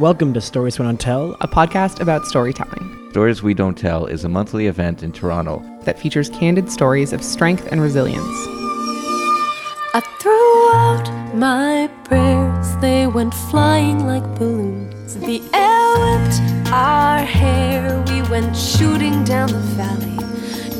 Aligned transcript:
Welcome 0.00 0.32
to 0.32 0.40
Stories 0.40 0.78
We 0.78 0.86
Don't 0.86 0.98
Tell, 0.98 1.36
a 1.42 1.46
podcast 1.46 2.00
about 2.00 2.24
storytelling. 2.24 3.10
Stories 3.10 3.42
We 3.42 3.52
Don't 3.52 3.76
Tell 3.76 4.06
is 4.06 4.24
a 4.24 4.30
monthly 4.30 4.66
event 4.66 5.02
in 5.02 5.12
Toronto 5.12 5.62
that 5.82 5.98
features 5.98 6.30
candid 6.30 6.72
stories 6.72 7.12
of 7.12 7.22
strength 7.22 7.68
and 7.70 7.82
resilience. 7.82 8.24
I 9.92 10.00
threw 10.18 10.72
out 10.72 11.34
my 11.34 11.90
prayers, 12.04 12.76
they 12.76 13.08
went 13.08 13.34
flying 13.34 14.06
like 14.06 14.22
balloons. 14.38 15.16
The 15.16 15.42
air 15.52 15.92
whipped 15.98 16.72
our 16.72 17.18
hair, 17.18 18.02
we 18.08 18.22
went 18.30 18.56
shooting 18.56 19.22
down 19.22 19.52
the 19.52 19.58
valley. 19.76 20.16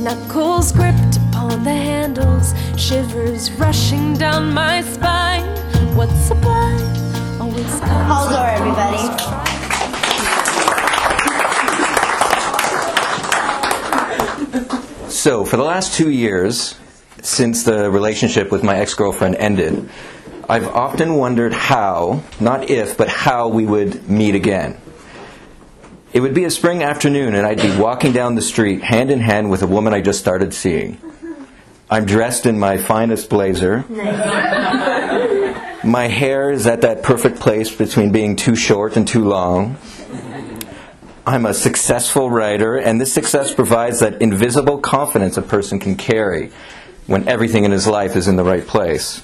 Knuckles 0.02 0.72
gripped 0.72 1.18
upon 1.28 1.62
the 1.62 1.74
handles, 1.74 2.54
shivers 2.78 3.52
rushing 3.52 4.14
down 4.14 4.54
my 4.54 4.80
spine. 4.80 5.44
What's 5.94 6.18
sublime? 6.20 6.99
Hall 7.62 8.30
door, 8.30 8.46
everybody. 8.46 8.96
So, 15.10 15.44
for 15.44 15.58
the 15.58 15.62
last 15.62 15.92
two 15.92 16.10
years, 16.10 16.74
since 17.20 17.64
the 17.64 17.90
relationship 17.90 18.50
with 18.50 18.62
my 18.62 18.78
ex 18.78 18.94
girlfriend 18.94 19.36
ended, 19.36 19.90
I've 20.48 20.68
often 20.68 21.16
wondered 21.16 21.52
how, 21.52 22.22
not 22.40 22.70
if, 22.70 22.96
but 22.96 23.08
how 23.08 23.48
we 23.48 23.66
would 23.66 24.08
meet 24.08 24.34
again. 24.34 24.80
It 26.14 26.20
would 26.20 26.34
be 26.34 26.44
a 26.44 26.50
spring 26.50 26.82
afternoon, 26.82 27.34
and 27.34 27.46
I'd 27.46 27.60
be 27.60 27.76
walking 27.76 28.12
down 28.12 28.36
the 28.36 28.42
street 28.42 28.82
hand 28.82 29.10
in 29.10 29.20
hand 29.20 29.50
with 29.50 29.62
a 29.62 29.66
woman 29.66 29.92
I 29.92 30.00
just 30.00 30.18
started 30.18 30.54
seeing. 30.54 30.98
I'm 31.90 32.06
dressed 32.06 32.46
in 32.46 32.58
my 32.58 32.78
finest 32.78 33.28
blazer. 33.28 33.84
My 35.82 36.08
hair 36.08 36.50
is 36.50 36.66
at 36.66 36.82
that 36.82 37.02
perfect 37.02 37.40
place 37.40 37.74
between 37.74 38.12
being 38.12 38.36
too 38.36 38.54
short 38.54 38.96
and 38.96 39.08
too 39.08 39.24
long. 39.24 39.78
I'm 41.26 41.46
a 41.46 41.54
successful 41.54 42.28
writer, 42.28 42.76
and 42.76 43.00
this 43.00 43.14
success 43.14 43.54
provides 43.54 44.00
that 44.00 44.20
invisible 44.20 44.78
confidence 44.78 45.38
a 45.38 45.42
person 45.42 45.78
can 45.78 45.96
carry 45.96 46.50
when 47.06 47.26
everything 47.28 47.64
in 47.64 47.70
his 47.70 47.86
life 47.86 48.14
is 48.14 48.28
in 48.28 48.36
the 48.36 48.44
right 48.44 48.66
place. 48.66 49.22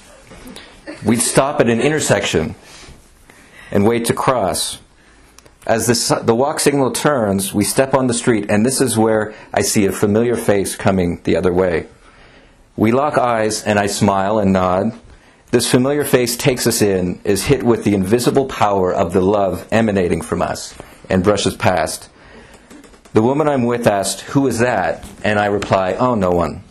We'd 1.05 1.21
stop 1.21 1.61
at 1.61 1.69
an 1.69 1.81
intersection 1.81 2.55
and 3.71 3.87
wait 3.87 4.07
to 4.07 4.15
cross. 4.15 4.79
As 5.67 5.87
the, 5.87 6.23
the 6.23 6.35
walk 6.35 6.61
signal 6.61 6.91
turns, 6.93 7.53
we 7.53 7.65
step 7.65 7.93
on 7.93 8.07
the 8.07 8.15
street, 8.15 8.47
and 8.49 8.65
this 8.65 8.81
is 8.81 8.97
where 8.97 9.35
I 9.53 9.61
see 9.61 9.85
a 9.85 9.93
familiar 9.93 10.37
face 10.37 10.75
coming 10.75 11.21
the 11.25 11.37
other 11.37 11.53
way. 11.53 11.89
We 12.77 12.93
lock 12.93 13.19
eyes, 13.19 13.63
and 13.63 13.79
I 13.79 13.89
smile 13.89 14.39
and 14.39 14.55
nod. 14.55 14.99
This 15.57 15.71
familiar 15.71 16.05
face 16.05 16.37
takes 16.37 16.67
us 16.67 16.83
in, 16.83 17.19
is 17.25 17.47
hit 17.47 17.63
with 17.63 17.83
the 17.83 17.95
invisible 17.95 18.45
power 18.45 18.93
of 18.93 19.15
the 19.15 19.23
love 19.23 19.67
emanating 19.73 20.21
from 20.21 20.43
us, 20.43 20.77
and 21.09 21.25
brushes 21.25 21.57
past. 21.57 22.11
The 23.15 23.23
woman 23.23 23.49
I'm 23.49 23.65
with 23.65 23.87
asked, 23.87 24.21
Who 24.21 24.49
is 24.49 24.59
that? 24.59 25.03
And 25.25 25.39
I 25.39 25.47
reply, 25.47 25.95
Oh, 25.95 26.15
no 26.15 26.31
one. 26.31 26.63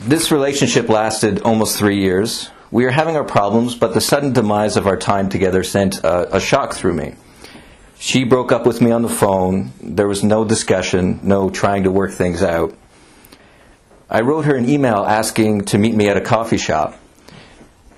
this 0.00 0.32
relationship 0.32 0.88
lasted 0.88 1.42
almost 1.42 1.78
three 1.78 2.00
years. 2.00 2.50
We 2.72 2.84
were 2.84 2.90
having 2.90 3.14
our 3.14 3.22
problems, 3.22 3.76
but 3.76 3.94
the 3.94 4.00
sudden 4.00 4.32
demise 4.32 4.76
of 4.76 4.88
our 4.88 4.96
time 4.96 5.28
together 5.28 5.62
sent 5.62 6.02
a, 6.02 6.38
a 6.38 6.40
shock 6.40 6.74
through 6.74 6.94
me. 6.94 7.14
She 7.96 8.24
broke 8.24 8.50
up 8.50 8.66
with 8.66 8.80
me 8.80 8.90
on 8.90 9.02
the 9.02 9.08
phone. 9.08 9.70
There 9.80 10.08
was 10.08 10.24
no 10.24 10.44
discussion, 10.44 11.20
no 11.22 11.48
trying 11.48 11.84
to 11.84 11.92
work 11.92 12.10
things 12.10 12.42
out. 12.42 12.74
I 14.12 14.20
wrote 14.20 14.44
her 14.44 14.54
an 14.54 14.68
email 14.68 15.06
asking 15.08 15.64
to 15.66 15.78
meet 15.78 15.94
me 15.94 16.10
at 16.10 16.18
a 16.18 16.20
coffee 16.20 16.58
shop. 16.58 16.98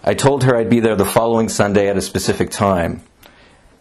I 0.05 0.15
told 0.15 0.45
her 0.45 0.55
I'd 0.55 0.71
be 0.71 0.79
there 0.79 0.95
the 0.95 1.05
following 1.05 1.49
Sunday 1.49 1.89
at 1.89 1.97
a 1.97 2.01
specific 2.01 2.51
time. 2.51 3.03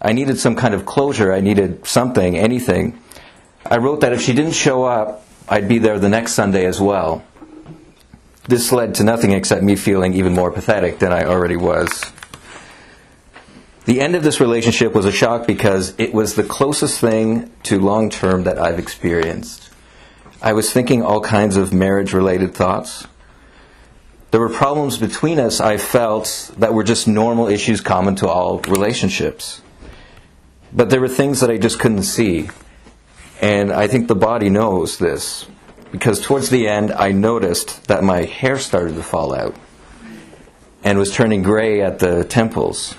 I 0.01 0.13
needed 0.13 0.39
some 0.39 0.55
kind 0.55 0.73
of 0.73 0.83
closure. 0.83 1.31
I 1.31 1.41
needed 1.41 1.85
something, 1.85 2.35
anything. 2.35 2.99
I 3.63 3.77
wrote 3.77 4.01
that 4.01 4.13
if 4.13 4.21
she 4.21 4.33
didn't 4.33 4.53
show 4.53 4.83
up, 4.83 5.27
I'd 5.47 5.69
be 5.69 5.77
there 5.77 5.99
the 5.99 6.09
next 6.09 6.33
Sunday 6.33 6.65
as 6.65 6.81
well. 6.81 7.23
This 8.47 8.71
led 8.71 8.95
to 8.95 9.03
nothing 9.03 9.31
except 9.31 9.61
me 9.61 9.75
feeling 9.75 10.15
even 10.15 10.33
more 10.33 10.51
pathetic 10.51 10.97
than 10.97 11.13
I 11.13 11.25
already 11.25 11.55
was. 11.55 12.03
The 13.85 14.01
end 14.01 14.15
of 14.15 14.23
this 14.23 14.39
relationship 14.39 14.95
was 14.95 15.05
a 15.05 15.11
shock 15.11 15.45
because 15.45 15.93
it 15.99 16.15
was 16.15 16.33
the 16.33 16.43
closest 16.43 16.99
thing 16.99 17.51
to 17.63 17.79
long 17.79 18.09
term 18.09 18.45
that 18.45 18.57
I've 18.57 18.79
experienced. 18.79 19.69
I 20.43 20.51
was 20.51 20.73
thinking 20.73 21.01
all 21.01 21.21
kinds 21.21 21.55
of 21.55 21.71
marriage 21.73 22.11
related 22.11 22.53
thoughts. 22.53 23.07
There 24.31 24.41
were 24.41 24.49
problems 24.49 24.97
between 24.97 25.39
us 25.39 25.61
I 25.61 25.77
felt 25.77 26.51
that 26.57 26.73
were 26.73 26.83
just 26.83 27.07
normal 27.07 27.47
issues 27.47 27.79
common 27.79 28.15
to 28.15 28.27
all 28.27 28.59
relationships. 28.59 29.61
But 30.73 30.89
there 30.89 30.99
were 30.99 31.07
things 31.07 31.39
that 31.39 31.49
I 31.49 31.57
just 31.57 31.79
couldn't 31.79 32.03
see. 32.03 32.49
And 33.41 33.71
I 33.71 33.87
think 33.87 34.09
the 34.09 34.15
body 34.15 34.49
knows 34.49 34.97
this 34.97 35.45
because 35.93 36.19
towards 36.19 36.49
the 36.49 36.67
end 36.67 36.91
I 36.91 37.13
noticed 37.13 37.87
that 37.87 38.03
my 38.03 38.23
hair 38.23 38.59
started 38.59 38.95
to 38.95 39.03
fall 39.03 39.33
out 39.33 39.55
and 40.83 40.99
was 40.99 41.15
turning 41.15 41.41
gray 41.41 41.81
at 41.81 41.99
the 41.99 42.25
temples. 42.25 42.95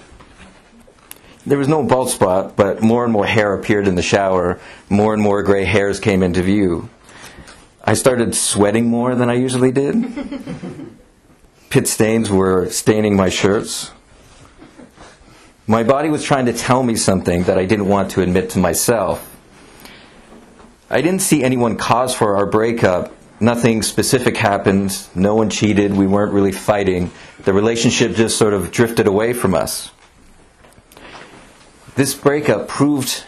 There 1.44 1.58
was 1.58 1.68
no 1.68 1.82
bald 1.82 2.08
spot, 2.08 2.56
but 2.56 2.82
more 2.82 3.04
and 3.04 3.12
more 3.12 3.26
hair 3.26 3.52
appeared 3.52 3.86
in 3.86 3.96
the 3.96 4.02
shower. 4.02 4.60
More 4.88 5.12
and 5.12 5.22
more 5.22 5.42
gray 5.42 5.64
hairs 5.64 6.00
came 6.00 6.22
into 6.22 6.42
view. 6.42 6.88
I 7.86 7.92
started 7.92 8.34
sweating 8.34 8.86
more 8.86 9.14
than 9.14 9.28
I 9.28 9.34
usually 9.34 9.70
did. 9.70 10.02
Pit 11.68 11.86
stains 11.86 12.30
were 12.30 12.70
staining 12.70 13.14
my 13.14 13.28
shirts. 13.28 13.90
My 15.66 15.82
body 15.82 16.08
was 16.08 16.24
trying 16.24 16.46
to 16.46 16.54
tell 16.54 16.82
me 16.82 16.96
something 16.96 17.42
that 17.44 17.58
I 17.58 17.66
didn't 17.66 17.88
want 17.88 18.12
to 18.12 18.22
admit 18.22 18.50
to 18.50 18.58
myself. 18.58 19.30
I 20.88 21.02
didn't 21.02 21.20
see 21.20 21.44
anyone 21.44 21.76
cause 21.76 22.14
for 22.14 22.36
our 22.36 22.46
breakup. 22.46 23.12
Nothing 23.38 23.82
specific 23.82 24.38
happened. 24.38 24.96
No 25.14 25.34
one 25.34 25.50
cheated. 25.50 25.94
We 25.94 26.06
weren't 26.06 26.32
really 26.32 26.52
fighting. 26.52 27.10
The 27.44 27.52
relationship 27.52 28.14
just 28.14 28.38
sort 28.38 28.54
of 28.54 28.70
drifted 28.70 29.06
away 29.06 29.34
from 29.34 29.54
us. 29.54 29.90
This 31.96 32.14
breakup 32.14 32.66
proved 32.66 33.24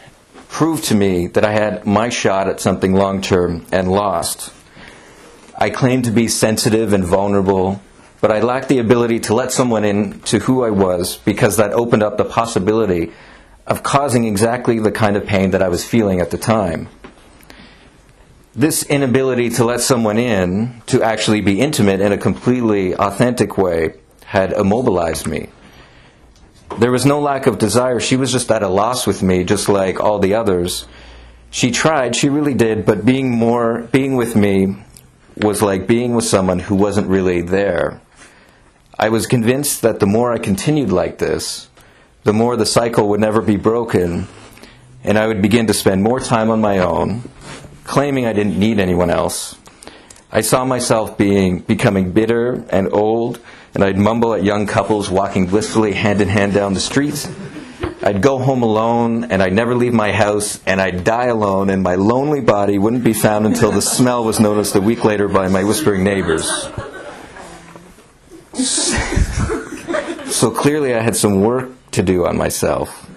proved 0.48 0.84
to 0.84 0.94
me 0.94 1.26
that 1.28 1.44
I 1.44 1.52
had 1.52 1.86
my 1.86 2.08
shot 2.08 2.48
at 2.48 2.60
something 2.60 2.94
long 2.94 3.20
term 3.20 3.66
and 3.72 3.90
lost. 3.90 4.52
I 5.58 5.70
claimed 5.70 6.04
to 6.04 6.10
be 6.10 6.28
sensitive 6.28 6.92
and 6.92 7.04
vulnerable, 7.04 7.80
but 8.20 8.30
I 8.30 8.40
lacked 8.40 8.68
the 8.68 8.78
ability 8.78 9.20
to 9.20 9.34
let 9.34 9.52
someone 9.52 9.84
in 9.84 10.20
to 10.22 10.38
who 10.40 10.64
I 10.64 10.70
was 10.70 11.16
because 11.18 11.56
that 11.56 11.72
opened 11.72 12.02
up 12.02 12.16
the 12.16 12.24
possibility 12.24 13.12
of 13.66 13.82
causing 13.82 14.24
exactly 14.24 14.78
the 14.78 14.92
kind 14.92 15.16
of 15.16 15.26
pain 15.26 15.50
that 15.50 15.62
I 15.62 15.68
was 15.68 15.84
feeling 15.84 16.20
at 16.20 16.30
the 16.30 16.38
time. 16.38 16.88
This 18.54 18.84
inability 18.84 19.50
to 19.50 19.64
let 19.64 19.80
someone 19.80 20.18
in 20.18 20.82
to 20.86 21.02
actually 21.02 21.40
be 21.40 21.60
intimate 21.60 22.00
in 22.00 22.12
a 22.12 22.18
completely 22.18 22.94
authentic 22.94 23.58
way 23.58 23.94
had 24.24 24.52
immobilized 24.52 25.26
me. 25.26 25.48
There 26.78 26.90
was 26.90 27.06
no 27.06 27.20
lack 27.20 27.46
of 27.46 27.58
desire. 27.58 28.00
She 28.00 28.16
was 28.16 28.32
just 28.32 28.50
at 28.50 28.62
a 28.62 28.68
loss 28.68 29.06
with 29.06 29.22
me, 29.22 29.44
just 29.44 29.68
like 29.68 30.00
all 30.00 30.18
the 30.18 30.34
others. 30.34 30.86
She 31.50 31.70
tried, 31.70 32.14
she 32.14 32.28
really 32.28 32.54
did, 32.54 32.84
but 32.84 33.06
being 33.06 33.30
more 33.30 33.82
being 33.92 34.16
with 34.16 34.36
me 34.36 34.76
was 35.36 35.62
like 35.62 35.86
being 35.86 36.14
with 36.14 36.24
someone 36.24 36.58
who 36.58 36.74
wasn't 36.74 37.08
really 37.08 37.40
there. 37.40 38.00
I 38.98 39.08
was 39.10 39.26
convinced 39.26 39.82
that 39.82 40.00
the 40.00 40.06
more 40.06 40.32
I 40.32 40.38
continued 40.38 40.90
like 40.90 41.18
this, 41.18 41.68
the 42.24 42.32
more 42.32 42.56
the 42.56 42.66
cycle 42.66 43.08
would 43.10 43.20
never 43.20 43.40
be 43.40 43.56
broken, 43.56 44.26
and 45.04 45.18
I 45.18 45.26
would 45.26 45.40
begin 45.40 45.66
to 45.68 45.74
spend 45.74 46.02
more 46.02 46.20
time 46.20 46.50
on 46.50 46.60
my 46.60 46.78
own, 46.78 47.22
claiming 47.84 48.26
I 48.26 48.32
didn't 48.32 48.58
need 48.58 48.80
anyone 48.80 49.10
else. 49.10 49.56
I 50.36 50.42
saw 50.42 50.66
myself 50.66 51.16
being 51.16 51.60
becoming 51.60 52.12
bitter 52.12 52.62
and 52.68 52.92
old 52.92 53.40
and 53.72 53.82
I'd 53.82 53.96
mumble 53.96 54.34
at 54.34 54.44
young 54.44 54.66
couples 54.66 55.08
walking 55.08 55.46
blissfully 55.46 55.94
hand 55.94 56.20
in 56.20 56.28
hand 56.28 56.52
down 56.52 56.74
the 56.74 56.80
streets. 56.80 57.26
I'd 58.02 58.20
go 58.20 58.36
home 58.36 58.62
alone 58.62 59.32
and 59.32 59.42
I'd 59.42 59.54
never 59.54 59.74
leave 59.74 59.94
my 59.94 60.12
house 60.12 60.60
and 60.66 60.78
I'd 60.78 61.04
die 61.04 61.28
alone 61.28 61.70
and 61.70 61.82
my 61.82 61.94
lonely 61.94 62.42
body 62.42 62.76
wouldn't 62.76 63.02
be 63.02 63.14
found 63.14 63.46
until 63.46 63.72
the 63.72 63.80
smell 63.80 64.24
was 64.24 64.38
noticed 64.38 64.76
a 64.76 64.80
week 64.82 65.06
later 65.06 65.26
by 65.26 65.48
my 65.48 65.64
whispering 65.64 66.04
neighbors. 66.04 66.46
So 68.52 70.50
clearly 70.50 70.94
I 70.94 71.00
had 71.00 71.16
some 71.16 71.40
work 71.40 71.70
to 71.92 72.02
do 72.02 72.26
on 72.26 72.36
myself. 72.36 73.08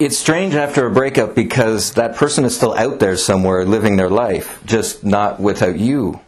It's 0.00 0.16
strange 0.16 0.54
after 0.54 0.86
a 0.86 0.90
breakup 0.90 1.34
because 1.34 1.92
that 1.92 2.16
person 2.16 2.46
is 2.46 2.56
still 2.56 2.72
out 2.72 3.00
there 3.00 3.18
somewhere 3.18 3.66
living 3.66 3.96
their 3.96 4.08
life, 4.08 4.58
just 4.64 5.04
not 5.04 5.38
without 5.38 5.78
you. 5.78 6.20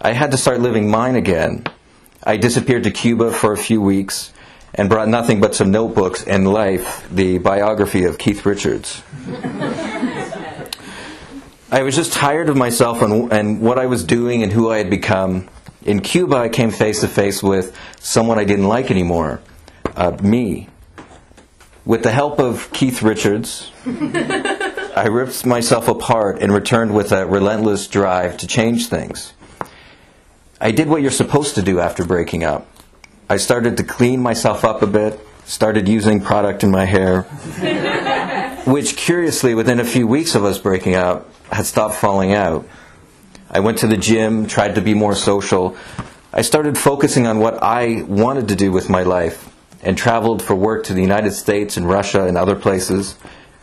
I 0.00 0.12
had 0.12 0.32
to 0.32 0.36
start 0.36 0.58
living 0.58 0.90
mine 0.90 1.14
again. 1.14 1.68
I 2.24 2.36
disappeared 2.36 2.82
to 2.82 2.90
Cuba 2.90 3.30
for 3.30 3.52
a 3.52 3.56
few 3.56 3.80
weeks 3.80 4.32
and 4.74 4.88
brought 4.88 5.06
nothing 5.06 5.40
but 5.40 5.54
some 5.54 5.70
notebooks 5.70 6.24
and 6.24 6.52
Life, 6.52 7.08
the 7.12 7.38
biography 7.38 8.06
of 8.06 8.18
Keith 8.18 8.44
Richards. 8.44 9.04
I 11.70 11.84
was 11.84 11.94
just 11.94 12.12
tired 12.12 12.48
of 12.48 12.56
myself 12.56 13.02
and, 13.02 13.32
and 13.32 13.60
what 13.60 13.78
I 13.78 13.86
was 13.86 14.02
doing 14.02 14.42
and 14.42 14.52
who 14.52 14.68
I 14.72 14.78
had 14.78 14.90
become. 14.90 15.48
In 15.84 16.00
Cuba, 16.00 16.38
I 16.38 16.48
came 16.48 16.72
face 16.72 17.02
to 17.02 17.08
face 17.08 17.40
with 17.40 17.78
someone 18.00 18.40
I 18.40 18.44
didn't 18.44 18.66
like 18.66 18.90
anymore 18.90 19.40
uh, 19.94 20.16
me. 20.20 20.70
With 21.86 22.02
the 22.02 22.10
help 22.10 22.38
of 22.38 22.72
Keith 22.72 23.02
Richards, 23.02 23.70
I 23.86 25.06
ripped 25.10 25.44
myself 25.44 25.86
apart 25.86 26.40
and 26.40 26.50
returned 26.50 26.94
with 26.94 27.12
a 27.12 27.26
relentless 27.26 27.88
drive 27.88 28.38
to 28.38 28.46
change 28.46 28.86
things. 28.86 29.34
I 30.58 30.70
did 30.70 30.88
what 30.88 31.02
you're 31.02 31.10
supposed 31.10 31.56
to 31.56 31.62
do 31.62 31.80
after 31.80 32.06
breaking 32.06 32.42
up. 32.42 32.66
I 33.28 33.36
started 33.36 33.76
to 33.76 33.84
clean 33.84 34.22
myself 34.22 34.64
up 34.64 34.80
a 34.80 34.86
bit, 34.86 35.20
started 35.44 35.86
using 35.86 36.22
product 36.22 36.64
in 36.64 36.70
my 36.70 36.86
hair, 36.86 37.22
which 38.66 38.96
curiously, 38.96 39.54
within 39.54 39.78
a 39.78 39.84
few 39.84 40.06
weeks 40.06 40.34
of 40.34 40.42
us 40.46 40.58
breaking 40.58 40.94
up, 40.94 41.28
had 41.52 41.66
stopped 41.66 41.96
falling 41.96 42.32
out. 42.32 42.66
I 43.50 43.60
went 43.60 43.78
to 43.78 43.86
the 43.86 43.98
gym, 43.98 44.46
tried 44.46 44.76
to 44.76 44.80
be 44.80 44.94
more 44.94 45.14
social. 45.14 45.76
I 46.32 46.40
started 46.40 46.78
focusing 46.78 47.26
on 47.26 47.40
what 47.40 47.62
I 47.62 48.04
wanted 48.08 48.48
to 48.48 48.56
do 48.56 48.72
with 48.72 48.88
my 48.88 49.02
life 49.02 49.53
and 49.84 49.96
traveled 49.96 50.42
for 50.42 50.54
work 50.56 50.84
to 50.84 50.94
the 50.94 51.02
United 51.02 51.32
States 51.32 51.76
and 51.76 51.88
Russia 51.88 52.26
and 52.26 52.36
other 52.36 52.56
places. 52.56 53.16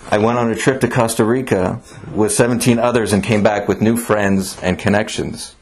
I 0.10 0.20
went 0.20 0.38
on 0.38 0.52
a 0.52 0.56
trip 0.56 0.80
to 0.82 0.88
Costa 0.88 1.26
Rica 1.26 1.82
with 2.14 2.32
17 2.32 2.80
others 2.80 3.12
and 3.12 3.24
came 3.24 3.44
back 3.44 3.68
with 3.68 3.82
new 3.82 3.98
friends 3.98 4.58
and 4.62 4.78
connections. 4.78 5.56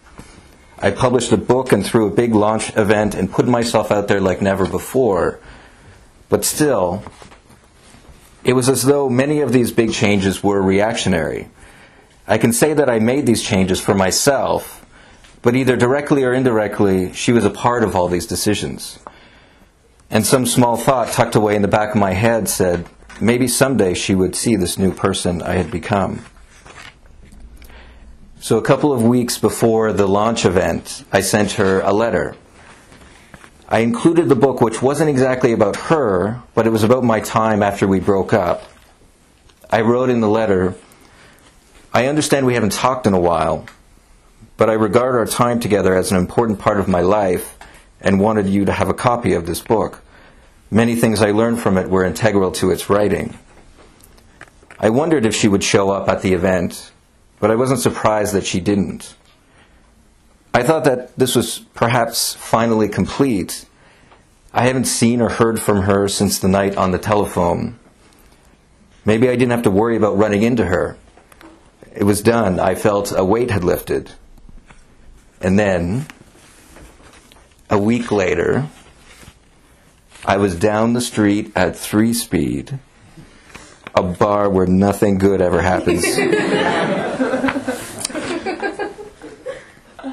I 0.78 0.92
published 0.92 1.32
a 1.32 1.38
book 1.38 1.72
and 1.72 1.86
threw 1.86 2.08
a 2.08 2.12
big 2.12 2.36
launch 2.36 2.76
event 2.78 3.16
and 3.16 3.32
put 3.32 3.48
myself 3.48 3.92
out 3.92 4.08
there 4.08 4.22
like 4.22 4.42
never 4.42 4.66
before. 4.66 5.40
But 6.30 6.46
still, 6.46 7.04
it 8.44 8.54
was 8.54 8.70
as 8.70 8.84
though 8.84 9.10
many 9.10 9.42
of 9.42 9.52
these 9.52 9.72
big 9.72 9.92
changes 9.92 10.44
were 10.44 10.62
reactionary. 10.62 11.50
I 12.28 12.38
can 12.38 12.54
say 12.54 12.74
that 12.74 12.90
I 12.90 13.00
made 13.00 13.26
these 13.26 13.44
changes 13.44 13.82
for 13.82 13.94
myself, 13.94 14.86
but 15.42 15.56
either 15.56 15.76
directly 15.76 16.24
or 16.24 16.34
indirectly, 16.34 17.12
she 17.14 17.32
was 17.32 17.44
a 17.44 17.50
part 17.50 17.84
of 17.84 17.96
all 17.96 18.08
these 18.08 18.28
decisions. 18.28 19.00
And 20.12 20.26
some 20.26 20.46
small 20.46 20.76
thought 20.76 21.10
tucked 21.10 21.36
away 21.36 21.56
in 21.56 21.62
the 21.62 21.68
back 21.68 21.90
of 21.90 22.00
my 22.00 22.14
head 22.14 22.50
said, 22.50 22.88
maybe 23.22 23.48
someday 23.48 23.94
she 23.94 24.16
would 24.16 24.36
see 24.36 24.56
this 24.56 24.78
new 24.78 24.94
person 24.94 25.42
I 25.42 25.54
had 25.54 25.70
become. 25.70 26.26
So, 28.42 28.58
a 28.58 28.62
couple 28.62 28.94
of 28.94 29.04
weeks 29.04 29.38
before 29.38 29.92
the 29.92 30.08
launch 30.08 30.46
event, 30.46 31.04
I 31.12 31.22
sent 31.22 31.54
her 31.54 31.82
a 31.82 31.92
letter. 31.92 32.36
I 33.68 33.80
included 33.80 34.30
the 34.30 34.36
book, 34.36 34.62
which 34.62 34.82
wasn't 34.82 35.10
exactly 35.10 35.52
about 35.52 35.76
her, 35.76 36.42
but 36.56 36.66
it 36.66 36.72
was 36.72 36.84
about 36.84 37.04
my 37.04 37.20
time 37.20 37.62
after 37.62 37.86
we 37.86 38.00
broke 38.00 38.34
up. 38.34 38.64
I 39.70 39.82
wrote 39.82 40.10
in 40.10 40.22
the 40.22 40.30
letter, 40.30 40.74
I 41.94 42.08
understand 42.08 42.48
we 42.48 42.56
haven't 42.56 42.72
talked 42.72 43.06
in 43.06 43.14
a 43.14 43.20
while, 43.20 43.68
but 44.58 44.70
I 44.70 44.74
regard 44.74 45.16
our 45.16 45.28
time 45.28 45.60
together 45.60 45.94
as 45.94 46.12
an 46.12 46.18
important 46.18 46.60
part 46.60 46.80
of 46.80 46.88
my 46.88 47.02
life 47.02 47.59
and 48.02 48.20
wanted 48.20 48.48
you 48.48 48.66
to 48.66 48.72
have 48.72 48.90
a 48.90 48.94
copy 48.94 49.34
of 49.34 49.46
this 49.46 49.62
book. 49.62 50.02
Many 50.72 50.96
things 50.96 51.22
I 51.22 51.32
learned 51.32 51.60
from 51.60 51.78
it 51.78 51.90
were 51.90 52.06
integral 52.06 52.52
to 52.54 52.72
its 52.72 52.90
writing. 52.90 53.38
I 54.80 54.90
wondered 54.90 55.26
if 55.26 55.36
she 55.36 55.48
would 55.48 55.64
show 55.64 55.90
up 55.90 56.08
at 56.08 56.22
the 56.22 56.34
event, 56.34 56.92
but 57.40 57.52
I 57.52 57.56
wasn't 57.56 57.82
surprised 57.82 58.34
that 58.34 58.46
she 58.46 58.60
didn't. 58.60 59.16
I 60.54 60.64
thought 60.64 60.86
that 60.86 61.16
this 61.16 61.36
was 61.36 61.60
perhaps 61.74 62.36
finally 62.36 62.88
complete. 62.88 63.66
I 64.54 64.66
haven't 64.66 64.86
seen 64.86 65.22
or 65.22 65.30
heard 65.30 65.62
from 65.62 65.84
her 65.84 66.08
since 66.08 66.40
the 66.40 66.48
night 66.48 66.76
on 66.76 66.92
the 66.92 66.98
telephone. 66.98 67.78
Maybe 69.06 69.30
I 69.30 69.36
didn't 69.36 69.52
have 69.52 69.64
to 69.64 69.72
worry 69.72 69.96
about 69.96 70.18
running 70.18 70.44
into 70.44 70.66
her. 70.66 70.98
It 71.96 72.04
was 72.04 72.22
done. 72.22 72.60
I 72.60 72.76
felt 72.76 73.12
a 73.16 73.26
weight 73.26 73.52
had 73.52 73.64
lifted. 73.64 74.12
And 75.42 75.58
then, 75.58 76.08
a 77.70 77.78
week 77.78 78.12
later, 78.12 78.68
I 80.26 80.38
was 80.38 80.56
down 80.56 80.94
the 80.94 81.02
street 81.02 81.52
at 81.56 81.76
three 81.76 82.14
speed, 82.14 82.80
a 83.96 84.04
bar 84.04 84.50
where 84.50 84.66
nothing 84.66 85.18
good 85.18 85.42
ever 85.42 85.62
happens. 85.62 86.04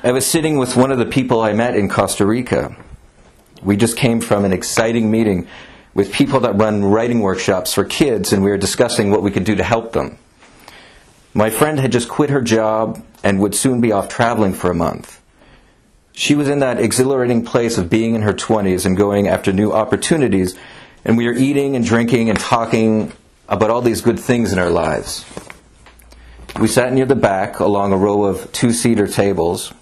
I 0.03 0.12
was 0.12 0.26
sitting 0.26 0.58
with 0.58 0.76
one 0.76 0.93
of 0.93 0.99
the 0.99 1.06
people 1.06 1.41
I 1.41 1.53
met 1.53 1.75
in 1.75 1.88
Costa 1.88 2.26
Rica. 2.26 2.76
We 3.62 3.76
just 3.76 3.97
came 3.97 4.20
from 4.20 4.44
an 4.44 4.52
exciting 4.52 5.11
meeting 5.11 5.49
with 5.94 6.12
people 6.12 6.41
that 6.41 6.55
run 6.56 6.85
writing 6.85 7.20
workshops 7.20 7.73
for 7.73 7.85
kids, 7.85 8.32
and 8.32 8.44
we 8.44 8.50
were 8.50 8.59
discussing 8.59 9.11
what 9.11 9.23
we 9.23 9.31
could 9.31 9.44
do 9.44 9.56
to 9.56 9.64
help 9.64 9.93
them. 9.93 10.19
My 11.35 11.50
friend 11.50 11.81
had 11.81 11.91
just 11.91 12.09
quit 12.09 12.31
her 12.31 12.43
job 12.43 13.02
and 13.25 13.41
would 13.41 13.55
soon 13.55 13.81
be 13.81 13.93
off 13.93 14.09
traveling 14.09 14.52
for 14.52 14.70
a 14.70 14.75
month. 14.75 15.20
She 16.19 16.35
was 16.35 16.49
in 16.49 16.61
that 16.61 16.81
exhilarating 16.81 17.45
place 17.45 17.77
of 17.77 17.91
being 17.91 18.15
in 18.15 18.23
her 18.23 18.33
20s 18.33 18.87
and 18.87 18.97
going 18.97 19.29
after 19.29 19.53
new 19.53 19.71
opportunities, 19.71 20.57
and 21.05 21.19
we 21.19 21.27
were 21.27 21.35
eating 21.35 21.77
and 21.77 21.85
drinking 21.85 22.31
and 22.31 22.41
talking 22.41 23.13
about 23.51 23.69
all 23.69 23.83
these 23.83 24.01
good 24.01 24.19
things 24.19 24.51
in 24.51 24.59
our 24.59 24.71
lives. 24.71 25.27
We 26.59 26.69
sat 26.69 26.95
near 26.95 27.05
the 27.05 27.15
back 27.15 27.61
along 27.61 27.93
a 27.93 27.99
row 27.99 28.25
of 28.25 28.51
two 28.53 28.73
seater 28.73 29.07
tables 29.07 29.75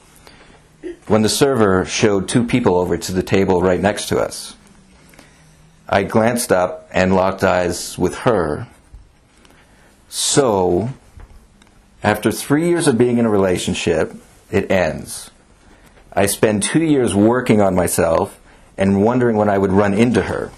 when 1.06 1.22
the 1.22 1.28
server 1.28 1.84
showed 1.84 2.28
two 2.28 2.44
people 2.44 2.74
over 2.74 2.96
to 2.96 3.12
the 3.12 3.22
table 3.22 3.62
right 3.62 3.80
next 3.80 4.08
to 4.08 4.18
us. 4.18 4.56
I 5.88 6.02
glanced 6.02 6.50
up 6.50 6.88
and 6.92 7.14
locked 7.14 7.44
eyes 7.44 7.96
with 7.96 8.16
her. 8.18 8.66
So, 10.08 10.90
after 12.02 12.32
three 12.32 12.66
years 12.66 12.88
of 12.88 12.98
being 12.98 13.18
in 13.18 13.24
a 13.24 13.30
relationship, 13.30 14.16
it 14.50 14.68
ends. 14.68 15.30
I 16.14 16.26
spend 16.26 16.62
two 16.62 16.82
years 16.82 17.14
working 17.14 17.60
on 17.60 17.74
myself 17.74 18.40
and 18.76 19.04
wondering 19.04 19.36
when 19.36 19.48
I 19.48 19.58
would 19.58 19.72
run 19.72 19.94
into 19.94 20.22
her. 20.22 20.50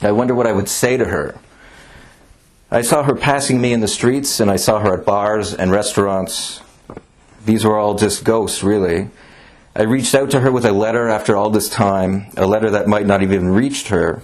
I 0.00 0.12
wonder 0.12 0.34
what 0.34 0.46
I 0.46 0.52
would 0.52 0.68
say 0.68 0.96
to 0.96 1.04
her. 1.04 1.38
I 2.70 2.82
saw 2.82 3.02
her 3.02 3.16
passing 3.16 3.60
me 3.60 3.72
in 3.72 3.80
the 3.80 3.88
streets, 3.88 4.38
and 4.38 4.50
I 4.50 4.56
saw 4.56 4.78
her 4.78 4.94
at 4.94 5.04
bars 5.04 5.52
and 5.52 5.72
restaurants. 5.72 6.60
These 7.44 7.64
were 7.64 7.76
all 7.76 7.96
just 7.96 8.22
ghosts, 8.22 8.62
really. 8.62 9.08
I 9.74 9.82
reached 9.82 10.14
out 10.14 10.30
to 10.30 10.40
her 10.40 10.52
with 10.52 10.64
a 10.64 10.72
letter 10.72 11.08
after 11.08 11.36
all 11.36 11.50
this 11.50 11.68
time, 11.68 12.26
a 12.36 12.46
letter 12.46 12.70
that 12.70 12.86
might 12.86 13.06
not 13.06 13.22
even 13.22 13.48
reached 13.48 13.88
her. 13.88 14.22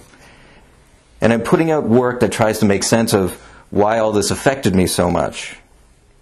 And 1.19 1.33
I'm 1.33 1.41
putting 1.41 1.71
out 1.71 1.83
work 1.83 2.21
that 2.21 2.31
tries 2.31 2.59
to 2.59 2.65
make 2.65 2.83
sense 2.83 3.13
of 3.13 3.33
why 3.69 3.99
all 3.99 4.13
this 4.13 4.31
affected 4.31 4.75
me 4.75 4.87
so 4.87 5.11
much. 5.11 5.57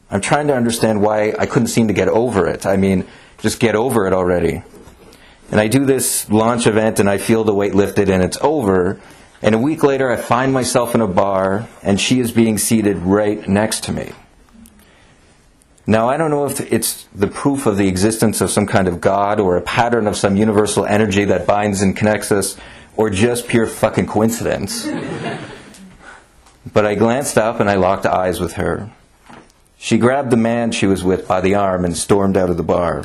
I'm 0.09 0.21
trying 0.21 0.47
to 0.47 0.55
understand 0.55 1.01
why 1.01 1.35
I 1.37 1.45
couldn't 1.45 1.67
seem 1.67 1.87
to 1.89 1.93
get 1.93 2.07
over 2.07 2.47
it. 2.47 2.65
I 2.65 2.77
mean, 2.77 3.05
just 3.45 3.59
get 3.59 3.75
over 3.75 4.07
it 4.07 4.13
already. 4.13 4.63
And 5.51 5.61
I 5.61 5.67
do 5.67 5.85
this 5.85 6.27
launch 6.31 6.65
event 6.65 6.99
and 6.99 7.07
I 7.07 7.19
feel 7.19 7.43
the 7.43 7.53
weight 7.53 7.75
lifted 7.75 8.09
and 8.09 8.23
it's 8.23 8.39
over. 8.41 8.99
And 9.43 9.53
a 9.53 9.59
week 9.59 9.83
later, 9.83 10.09
I 10.09 10.15
find 10.15 10.51
myself 10.51 10.95
in 10.95 11.01
a 11.01 11.07
bar 11.07 11.67
and 11.83 12.01
she 12.01 12.19
is 12.19 12.31
being 12.31 12.57
seated 12.57 12.97
right 12.97 13.47
next 13.47 13.83
to 13.83 13.91
me. 13.91 14.13
Now, 15.85 16.09
I 16.09 16.17
don't 16.17 16.31
know 16.31 16.47
if 16.47 16.59
it's 16.59 17.07
the 17.13 17.27
proof 17.27 17.67
of 17.67 17.77
the 17.77 17.87
existence 17.87 18.41
of 18.41 18.49
some 18.49 18.65
kind 18.65 18.87
of 18.87 18.99
God 18.99 19.39
or 19.39 19.57
a 19.57 19.61
pattern 19.61 20.07
of 20.07 20.17
some 20.17 20.35
universal 20.35 20.83
energy 20.83 21.25
that 21.25 21.45
binds 21.45 21.83
and 21.83 21.95
connects 21.95 22.31
us 22.31 22.57
or 22.97 23.11
just 23.11 23.47
pure 23.47 23.67
fucking 23.67 24.07
coincidence. 24.07 24.87
but 26.73 26.83
I 26.87 26.95
glanced 26.95 27.37
up 27.37 27.59
and 27.59 27.69
I 27.69 27.75
locked 27.75 28.07
eyes 28.07 28.39
with 28.39 28.53
her. 28.53 28.89
She 29.85 29.99
grabbed 29.99 30.31
the 30.31 30.35
man 30.35 30.71
she 30.71 30.87
was 30.87 31.03
with 31.03 31.27
by 31.27 31.41
the 31.41 31.53
arm 31.53 31.85
and 31.85 31.95
stormed 31.95 32.37
out 32.37 32.49
of 32.49 32.57
the 32.57 32.63
bar. 32.63 33.03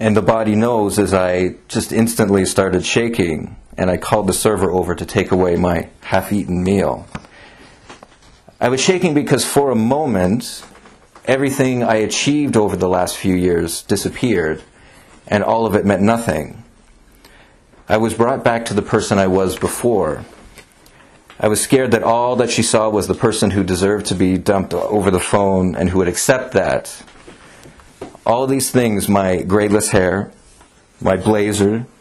and 0.00 0.16
the 0.16 0.22
body 0.22 0.54
knows 0.54 0.98
as 0.98 1.12
I 1.12 1.56
just 1.68 1.92
instantly 1.92 2.46
started 2.46 2.86
shaking, 2.86 3.56
and 3.76 3.90
I 3.90 3.98
called 3.98 4.26
the 4.26 4.32
server 4.32 4.70
over 4.70 4.94
to 4.94 5.04
take 5.04 5.30
away 5.30 5.56
my 5.56 5.90
half 6.00 6.32
eaten 6.32 6.64
meal. 6.64 7.06
I 8.58 8.70
was 8.70 8.80
shaking 8.80 9.12
because 9.12 9.44
for 9.44 9.70
a 9.70 9.76
moment, 9.76 10.64
everything 11.26 11.82
I 11.82 11.96
achieved 11.96 12.56
over 12.56 12.76
the 12.76 12.88
last 12.88 13.18
few 13.18 13.34
years 13.34 13.82
disappeared, 13.82 14.62
and 15.28 15.44
all 15.44 15.66
of 15.66 15.74
it 15.74 15.84
meant 15.84 16.00
nothing. 16.00 16.64
I 17.90 17.98
was 17.98 18.14
brought 18.14 18.42
back 18.42 18.64
to 18.64 18.74
the 18.74 18.80
person 18.80 19.18
I 19.18 19.26
was 19.26 19.58
before 19.58 20.24
I 21.38 21.48
was 21.48 21.60
scared 21.60 21.90
that 21.90 22.04
all 22.04 22.36
that 22.36 22.50
she 22.50 22.62
saw 22.62 22.88
was 22.88 23.08
the 23.08 23.14
person 23.14 23.50
who 23.50 23.64
deserved 23.64 24.06
to 24.06 24.14
be 24.14 24.38
dumped 24.38 24.72
over 24.72 25.10
the 25.10 25.20
phone 25.20 25.74
and 25.74 25.90
who 25.90 25.98
would 25.98 26.08
accept 26.08 26.52
that. 26.52 27.02
All 28.24 28.46
these 28.46 28.70
things 28.70 29.08
my 29.08 29.38
grayless 29.38 29.90
hair, 29.90 30.32
my 31.00 31.16
blazer, 31.16 31.86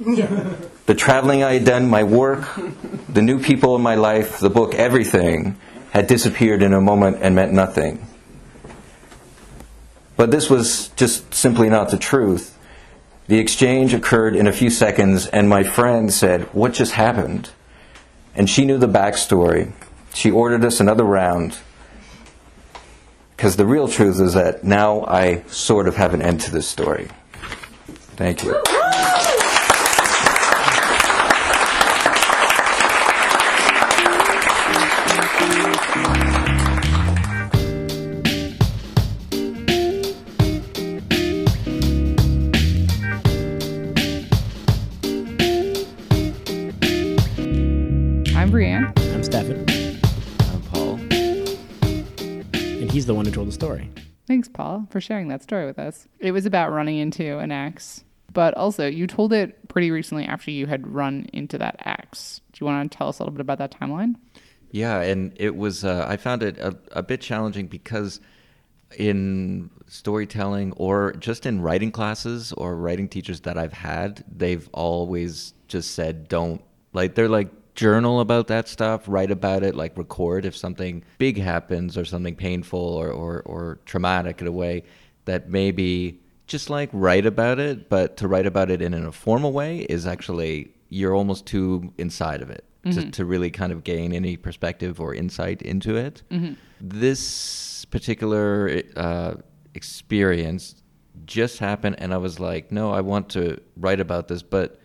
the 0.86 0.96
traveling 0.96 1.44
I 1.44 1.54
had 1.54 1.66
done, 1.66 1.90
my 1.90 2.04
work, 2.04 2.48
the 3.10 3.22
new 3.24 3.40
people 3.42 3.76
in 3.76 3.82
my 3.82 3.96
life, 3.96 4.40
the 4.40 4.52
book, 4.52 4.76
everything 4.76 5.58
had 5.92 6.08
disappeared 6.08 6.62
in 6.62 6.74
a 6.74 6.82
moment 6.82 7.18
and 7.22 7.36
meant 7.36 7.54
nothing. 7.54 8.08
But 10.16 10.30
this 10.30 10.50
was 10.50 10.90
just 10.90 11.34
simply 11.34 11.70
not 11.70 11.90
the 11.90 11.98
truth. 11.98 12.58
The 13.28 13.40
exchange 13.40 13.94
occurred 13.94 14.36
in 14.36 14.46
a 14.46 14.54
few 14.54 14.70
seconds, 14.70 15.26
and 15.28 15.50
my 15.50 15.64
friend 15.64 16.14
said, 16.14 16.44
What 16.54 16.74
just 16.74 16.94
happened? 16.94 17.50
And 18.36 18.50
she 18.50 18.66
knew 18.66 18.78
the 18.78 18.88
backstory. 18.88 19.72
She 20.14 20.32
ordered 20.32 20.64
us 20.64 20.80
another 20.80 21.04
round. 21.04 21.58
Because 23.36 23.56
the 23.56 23.66
real 23.66 23.88
truth 23.88 24.22
is 24.22 24.34
that 24.34 24.64
now 24.64 25.06
I 25.06 25.44
sort 25.48 25.88
of 25.88 25.96
have 25.96 26.14
an 26.14 26.22
end 26.22 26.42
to 26.42 26.52
this 26.52 26.68
story. 26.68 27.10
Thank 28.16 28.44
you. 28.44 28.62
Story. 53.54 53.90
Thanks, 54.28 54.48
Paul, 54.48 54.88
for 54.90 55.00
sharing 55.00 55.28
that 55.28 55.44
story 55.44 55.66
with 55.66 55.78
us. 55.78 56.08
It 56.20 56.32
was 56.32 56.46
about 56.46 56.72
running 56.72 56.98
into 56.98 57.38
an 57.40 57.52
ex, 57.52 58.04
but 58.32 58.54
also 58.56 58.88
you 58.88 59.06
told 59.06 59.32
it 59.34 59.68
pretty 59.68 59.92
recently 59.92 60.26
after 60.26 60.50
you 60.50 60.66
had 60.66 60.88
run 60.88 61.28
into 61.34 61.58
that 61.60 61.76
ex. 61.86 62.42
Do 62.52 62.64
you 62.64 62.68
want 62.68 62.92
to 62.92 62.98
tell 62.98 63.10
us 63.10 63.20
a 63.20 63.24
little 63.24 63.34
bit 63.34 63.42
about 63.42 63.60
that 63.60 63.72
timeline? 63.72 64.16
Yeah, 64.72 65.02
and 65.02 65.34
it 65.36 65.56
was, 65.56 65.86
uh, 65.86 66.06
I 66.08 66.18
found 66.18 66.42
it 66.42 66.58
a, 66.58 66.76
a 66.94 67.04
bit 67.04 67.22
challenging 67.22 67.68
because 67.68 68.20
in 68.98 69.70
storytelling 69.88 70.72
or 70.74 71.14
just 71.14 71.46
in 71.46 71.62
writing 71.62 71.92
classes 71.92 72.54
or 72.54 72.76
writing 72.76 73.08
teachers 73.08 73.42
that 73.42 73.58
I've 73.58 73.74
had, 73.74 74.24
they've 74.36 74.68
always 74.74 75.54
just 75.68 75.92
said, 75.92 76.28
don't, 76.28 76.62
like, 76.92 77.14
they're 77.14 77.30
like, 77.30 77.50
journal 77.76 78.20
about 78.20 78.48
that 78.48 78.68
stuff, 78.68 79.04
write 79.08 79.32
about 79.32 79.64
it, 79.64 79.76
like 79.76 79.98
record 79.98 80.46
if 80.46 80.56
something 80.56 81.04
big 81.18 81.38
happens 81.38 81.98
or 81.98 82.06
something 82.06 82.36
painful 82.36 82.80
or, 82.80 83.10
or, 83.10 83.42
or 83.42 83.80
traumatic 83.86 84.42
in 84.42 84.48
a 84.48 84.52
way 84.52 84.84
that 85.26 85.50
maybe 85.50 86.20
just 86.46 86.70
like 86.70 86.90
write 86.94 87.26
about 87.26 87.60
it, 87.60 87.90
but 87.90 88.18
to 88.18 88.28
write 88.28 88.46
about 88.46 88.70
it 88.70 88.82
in 88.82 88.94
a 88.94 89.12
formal 89.12 89.52
way 89.52 89.80
is 89.90 90.06
actually, 90.06 90.72
you're 90.90 91.16
almost 91.16 91.46
too 91.46 91.92
inside 91.98 92.42
of 92.42 92.50
it 92.50 92.66
to, 92.84 93.12
to 93.12 93.26
really 93.26 93.50
kind 93.50 93.72
of 93.72 93.84
gain 93.84 94.12
any 94.14 94.36
perspective 94.38 95.00
or 95.00 95.16
insight 95.16 95.62
into 95.62 95.96
it. 95.96 96.22
This 96.82 97.86
particular 97.86 98.82
uh, 98.96 99.36
experience 99.74 100.76
just 101.26 101.60
happened, 101.60 101.96
and 102.00 102.14
I 102.14 102.18
was 102.18 102.40
like, 102.40 102.72
no, 102.72 102.92
I 102.92 103.02
want 103.02 103.30
to 103.30 103.60
write 103.78 104.00
about 104.02 104.28
this, 104.28 104.44
but 104.44 104.80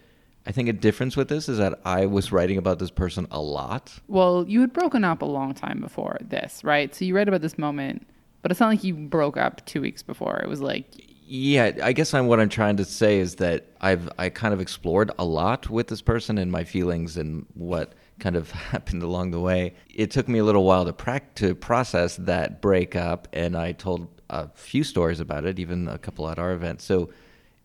I 0.48 0.50
think 0.50 0.70
a 0.70 0.72
difference 0.72 1.14
with 1.14 1.28
this 1.28 1.46
is 1.46 1.58
that 1.58 1.78
I 1.84 2.06
was 2.06 2.32
writing 2.32 2.56
about 2.56 2.78
this 2.78 2.90
person 2.90 3.26
a 3.30 3.38
lot. 3.38 3.92
Well, 4.08 4.46
you 4.48 4.62
had 4.62 4.72
broken 4.72 5.04
up 5.04 5.20
a 5.20 5.26
long 5.26 5.52
time 5.52 5.78
before 5.78 6.16
this, 6.22 6.64
right? 6.64 6.94
So 6.94 7.04
you 7.04 7.14
write 7.14 7.28
about 7.28 7.42
this 7.42 7.58
moment, 7.58 8.06
but 8.40 8.50
it's 8.50 8.58
not 8.58 8.68
like 8.68 8.82
you 8.82 8.94
broke 8.94 9.36
up 9.36 9.64
two 9.66 9.82
weeks 9.82 10.02
before. 10.02 10.38
It 10.38 10.48
was 10.48 10.62
like, 10.62 10.86
Yeah, 11.26 11.72
I 11.82 11.92
guess 11.92 12.14
I'm 12.14 12.28
what 12.28 12.40
I'm 12.40 12.48
trying 12.48 12.78
to 12.78 12.86
say 12.86 13.18
is 13.18 13.34
that 13.36 13.66
I've 13.82 14.08
I 14.16 14.30
kind 14.30 14.54
of 14.54 14.60
explored 14.62 15.10
a 15.18 15.24
lot 15.26 15.68
with 15.68 15.88
this 15.88 16.00
person 16.00 16.38
and 16.38 16.50
my 16.50 16.64
feelings 16.64 17.18
and 17.18 17.44
what 17.52 17.92
kind 18.18 18.34
of 18.34 18.50
happened 18.72 19.02
along 19.02 19.32
the 19.32 19.40
way. 19.40 19.74
It 19.94 20.10
took 20.10 20.28
me 20.28 20.38
a 20.38 20.44
little 20.44 20.64
while 20.64 20.86
to 20.86 20.94
prac- 20.94 21.34
to 21.34 21.54
process 21.54 22.16
that 22.16 22.62
breakup, 22.62 23.28
and 23.34 23.54
I 23.54 23.72
told 23.72 24.08
a 24.30 24.48
few 24.54 24.82
stories 24.82 25.20
about 25.20 25.44
it, 25.44 25.58
even 25.58 25.88
a 25.88 25.98
couple 25.98 26.26
at 26.26 26.38
our 26.38 26.52
event. 26.52 26.80
So 26.80 27.10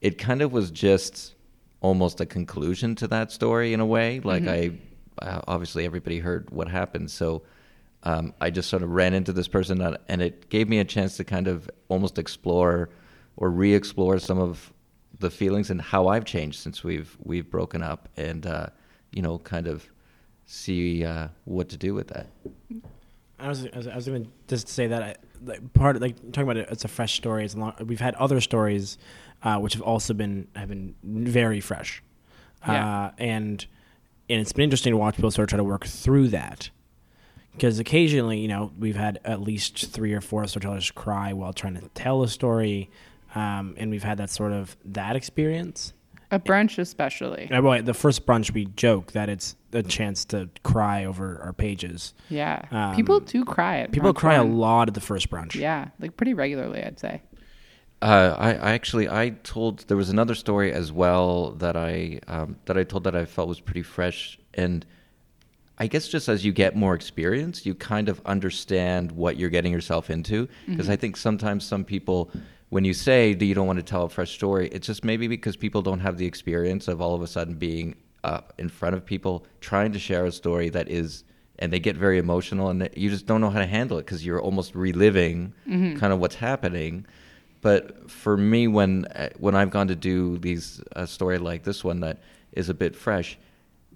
it 0.02 0.18
kind 0.18 0.42
of 0.42 0.52
was 0.52 0.70
just 0.70 1.34
almost 1.84 2.20
a 2.22 2.26
conclusion 2.26 2.96
to 2.96 3.08
that 3.10 3.32
story 3.32 3.74
in 3.74 3.80
a 3.80 3.86
way. 3.86 4.20
Like 4.22 4.48
I 4.48 4.72
uh, 5.22 5.42
obviously 5.48 5.86
everybody 5.86 6.18
heard 6.20 6.50
what 6.50 6.68
happened, 6.68 7.12
so 7.12 7.44
um, 8.02 8.34
I 8.42 8.50
just 8.50 8.70
sort 8.70 8.82
of 8.82 8.90
ran 8.90 9.14
into 9.14 9.32
this 9.32 9.48
person, 9.48 9.80
and- 9.82 9.98
and 10.10 10.22
it 10.22 10.50
gave 10.50 10.68
me 10.68 10.80
a 10.80 10.84
chance 10.86 11.16
to 11.18 11.24
kind 11.24 11.48
of 11.48 11.70
almost 11.90 12.18
explore 12.18 12.90
or 13.38 13.50
re-explore 13.52 14.18
some 14.20 14.40
of 14.40 14.74
the 15.20 15.30
feelings 15.30 15.70
and 15.70 15.80
how 15.82 16.08
I've 16.08 16.26
changed 16.26 16.60
since 16.60 16.84
we've 16.84 17.16
we've 17.24 17.50
broken 17.50 17.84
up, 17.84 18.10
and 18.18 18.46
uh, 18.48 18.68
you 19.12 19.22
know, 19.22 19.38
kind 19.38 19.68
of 19.68 19.86
see 20.46 21.06
uh, 21.06 21.28
what 21.46 21.70
to 21.70 21.78
do 21.78 21.94
with 21.94 22.08
that. 22.08 22.28
I 23.40 23.48
was, 23.50 23.66
I 23.74 23.78
was, 23.78 23.88
I 23.88 23.96
was 23.96 24.08
going 24.08 24.26
to 24.26 24.32
just 24.48 24.68
say 24.68 24.88
that 24.88 25.04
I, 25.04 25.16
like, 25.46 25.74
part 25.74 26.00
like 26.02 26.16
talking 26.32 26.44
about 26.44 26.58
it, 26.58 26.70
it's 26.72 26.86
a 26.86 26.88
fresh 26.88 27.16
story. 27.16 27.46
It's 27.46 27.54
a 27.54 27.60
long, 27.60 27.74
we've 27.86 28.00
had 28.02 28.16
other 28.16 28.40
stories 28.42 28.98
uh, 29.44 29.60
which 29.60 29.74
have 29.74 29.82
also 29.82 30.14
been 30.14 30.48
have 30.56 30.70
been 30.70 30.96
very 31.04 31.60
fresh, 31.60 32.02
Yeah. 32.68 33.06
uh, 33.08 33.12
and 33.18 33.66
and 34.30 34.42
it's 34.42 34.54
been 34.54 34.64
interesting 34.64 34.92
to 34.94 34.98
watch 34.98 35.16
people 35.16 35.32
sort 35.32 35.44
of 35.46 35.50
try 35.50 35.58
to 35.58 35.64
work 35.64 35.86
through 35.86 36.30
that 36.30 36.70
because 37.52 37.78
occasionally, 37.78 38.40
you 38.40 38.48
know, 38.48 38.72
we've 38.80 38.96
had 38.96 39.20
at 39.26 39.42
least 39.42 39.92
three 39.92 40.14
or 40.14 40.22
four 40.22 40.48
storytellers 40.48 40.90
cry 40.92 41.34
while 41.34 41.54
trying 41.54 41.76
to 41.76 41.88
tell 41.94 42.24
a 42.24 42.28
story, 42.28 42.90
um, 43.36 43.76
and 43.78 43.92
we've 43.92 44.04
had 44.04 44.18
that 44.18 44.30
sort 44.30 44.52
of 44.54 44.76
that 44.86 45.16
experience. 45.16 45.94
a 46.32 46.40
brunch, 46.40 46.80
especially. 46.80 47.52
Uh, 47.52 47.62
well, 47.62 47.84
the 47.84 47.94
first 47.94 48.26
brunch 48.26 48.52
we 48.54 48.66
joke 48.76 49.12
that 49.12 49.30
it's 49.30 49.56
a 49.74 49.84
chance 49.84 50.26
to 50.26 50.50
cry 50.64 51.06
over 51.06 51.40
our 51.44 51.54
pages. 51.54 52.14
Yeah. 52.30 52.64
Um, 52.72 52.96
People 52.96 53.20
do 53.20 53.44
cry 53.44 53.80
at 53.80 53.92
People 53.92 54.14
brunch 54.14 54.18
cry 54.18 54.36
a 54.36 54.44
lot 54.44 54.88
at 54.88 54.94
the 54.94 55.02
first 55.02 55.30
brunch. 55.30 55.56
Yeah, 55.56 55.90
like 56.00 56.16
pretty 56.18 56.34
regularly, 56.34 56.84
I'd 56.84 57.00
say. 57.00 57.22
Uh, 58.02 58.36
I, 58.38 58.50
I 58.56 58.72
actually 58.74 59.08
I 59.10 59.30
told 59.44 59.86
there 59.88 59.96
was 59.96 60.10
another 60.10 60.36
story 60.36 60.74
as 60.74 60.92
well 60.92 61.52
that 61.52 61.78
I 61.78 62.20
um, 62.28 62.58
that 62.66 62.78
I 62.78 62.84
told 62.84 63.06
that 63.06 63.16
I 63.16 63.24
felt 63.24 63.48
was 63.48 63.62
pretty 63.62 63.82
fresh, 63.84 64.38
and 64.54 64.86
I 65.78 65.88
guess 65.88 66.10
just 66.10 66.28
as 66.28 66.44
you 66.44 66.52
get 66.52 66.76
more 66.76 66.96
experience, 66.96 67.66
you 67.66 67.74
kind 67.74 68.10
of 68.10 68.22
understand 68.26 69.14
what 69.14 69.38
you're 69.38 69.50
getting 69.50 69.72
yourself 69.72 70.10
into. 70.10 70.50
Because 70.68 70.90
I 70.90 70.98
think 70.98 71.16
sometimes 71.18 71.66
some 71.66 71.84
people, 71.86 72.30
when 72.70 72.84
you 72.84 72.94
say 72.94 73.34
that 73.34 73.46
you 73.46 73.56
don't 73.56 73.68
want 73.68 73.80
to 73.80 73.84
tell 73.84 74.04
a 74.04 74.10
fresh 74.10 74.34
story, 74.34 74.68
it's 74.74 74.86
just 74.86 75.04
maybe 75.04 75.28
because 75.28 75.56
people 75.56 75.82
don't 75.82 76.00
have 76.02 76.18
the 76.18 76.26
experience 76.26 76.90
of 76.90 77.02
all 77.02 77.16
of 77.16 77.22
a 77.22 77.28
sudden 77.28 77.56
being 77.56 77.96
up 78.24 78.54
in 78.58 78.70
front 78.70 78.96
of 78.96 79.06
people 79.06 79.46
trying 79.62 79.92
to 79.92 80.00
share 80.00 80.26
a 80.26 80.32
story 80.32 80.70
that 80.70 80.90
is 80.90 81.24
and 81.60 81.72
they 81.72 81.80
get 81.80 81.96
very 81.96 82.18
emotional 82.18 82.70
and 82.70 82.90
you 82.96 83.10
just 83.10 83.26
don't 83.26 83.40
know 83.40 83.50
how 83.50 83.60
to 83.60 83.66
handle 83.66 83.98
it 84.00 84.06
because 84.06 84.26
you're 84.26 84.42
almost 84.42 84.74
reliving 84.76 85.54
kind 86.00 86.12
of 86.12 86.20
what's 86.20 86.36
happening. 86.36 87.06
But 87.62 88.10
for 88.10 88.36
me 88.36 88.68
when 88.68 89.06
uh, 89.06 89.30
when 89.38 89.56
I've 89.56 89.70
gone 89.70 89.88
to 89.88 89.96
do 89.96 90.38
these 90.40 90.82
a 90.94 91.06
story 91.08 91.38
like 91.38 91.64
this 91.64 91.84
one 91.84 92.00
that 92.02 92.22
is 92.52 92.70
a 92.70 92.74
bit 92.74 92.96
fresh 92.96 93.38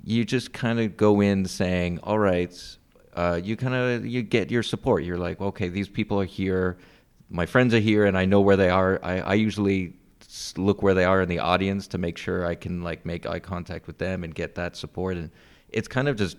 you 0.04 0.24
just 0.24 0.54
kind 0.54 0.80
of 0.80 0.96
go 0.96 1.20
in 1.22 1.46
saying 1.46 2.00
all 2.04 2.20
right 2.20 2.78
uh, 3.14 3.40
you 3.44 3.58
kind 3.58 3.74
of 3.74 4.06
you 4.06 4.22
get 4.22 4.52
your 4.52 4.64
support. 4.64 5.04
You're 5.04 5.18
like 5.18 5.42
okay 5.42 5.70
these 5.70 5.90
people 5.90 6.22
are 6.22 6.26
here. 6.26 6.78
My 7.30 7.46
friends 7.46 7.74
are 7.74 7.80
here 7.80 8.06
and 8.06 8.18
I 8.18 8.26
know 8.26 8.40
where 8.40 8.56
they 8.56 8.70
are. 8.70 9.00
I, 9.04 9.20
I 9.20 9.34
usually 9.34 9.96
look 10.58 10.82
where 10.82 10.94
they 10.94 11.06
are 11.06 11.22
in 11.22 11.30
the 11.30 11.40
audience 11.40 11.88
to 11.88 11.98
make 11.98 12.18
sure 12.18 12.46
I 12.46 12.56
can 12.56 12.82
like 12.84 13.06
make 13.06 13.26
eye 13.26 13.40
contact 13.40 13.88
with 13.88 13.98
them 13.98 14.24
and 14.24 14.36
get 14.36 14.56
that 14.56 14.76
support 14.76 15.16
and 15.18 15.32
it's 15.70 15.88
kind 15.88 16.08
of 16.08 16.16
just 16.18 16.38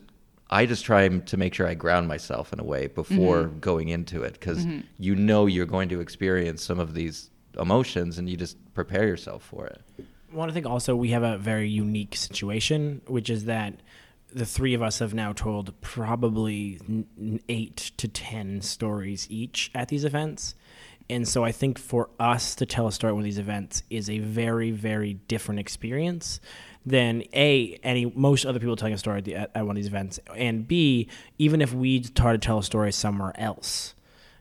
I 0.51 0.67
just 0.67 0.85
try 0.85 1.09
to 1.09 1.37
make 1.37 1.55
sure 1.55 1.67
I 1.67 1.75
ground 1.75 2.09
myself 2.09 2.53
in 2.53 2.61
a 2.61 2.65
way 2.65 2.87
before 2.87 3.45
mm-hmm. 3.45 3.59
going 3.59 3.89
into 3.89 4.23
it 4.23 4.33
because 4.35 4.65
mm-hmm. 4.65 4.81
you 4.99 5.15
know 5.15 5.47
you're 5.47 5.67
going 5.67 5.91
to 5.91 6.01
experience 6.01 6.63
some 6.63 6.81
of 6.81 6.95
these 6.95 7.31
emotions 7.59 8.19
and 8.19 8.29
you 8.29 8.37
just 8.37 8.57
prepare 8.75 9.07
yourself 9.07 9.43
for 9.43 9.67
it. 9.67 9.83
Well, 10.33 10.49
I 10.49 10.53
think 10.53 10.67
also 10.67 10.95
we 10.95 11.11
have 11.11 11.23
a 11.23 11.39
very 11.39 11.69
unique 11.69 12.17
situation, 12.17 13.03
which 13.07 13.29
is 13.31 13.45
that 13.45 13.75
the 14.33 14.47
three 14.47 14.75
of 14.75 14.83
us 14.83 14.99
have 14.99 15.15
now 15.15 15.33
told 15.33 15.79
probably 15.81 16.79
n- 16.89 17.07
n- 17.19 17.41
eight 17.49 17.93
to 17.97 18.09
ten 18.09 18.61
stories 18.61 19.27
each 19.31 19.71
at 19.75 19.89
these 19.89 20.05
events. 20.05 20.55
And 21.11 21.27
so 21.27 21.43
I 21.45 21.53
think 21.53 21.79
for 21.79 22.11
us 22.21 22.55
to 22.57 22.67
tell 22.67 22.87
a 22.87 22.93
story 22.93 23.11
at 23.11 23.15
one 23.15 23.23
of 23.23 23.25
these 23.25 23.39
events 23.39 23.83
is 23.89 24.11
a 24.11 24.19
very, 24.19 24.71
very 24.71 25.15
different 25.15 25.61
experience 25.61 26.41
than 26.85 27.23
a 27.35 27.79
any 27.83 28.07
most 28.15 28.45
other 28.45 28.59
people 28.59 28.77
telling 28.77 28.95
a 28.95 28.99
story 28.99 29.19
at, 29.19 29.25
the, 29.25 29.35
at, 29.35 29.57
one 29.57 29.71
of 29.71 29.77
these 29.77 29.87
events, 29.87 30.21
and 30.35 30.67
b 30.67 31.09
even 31.39 31.61
if 31.61 31.73
we 31.73 32.01
try 32.01 32.33
to 32.33 32.39
tell 32.39 32.59
a 32.59 32.63
story 32.63 32.93
somewhere 32.93 33.33
else. 33.37 33.95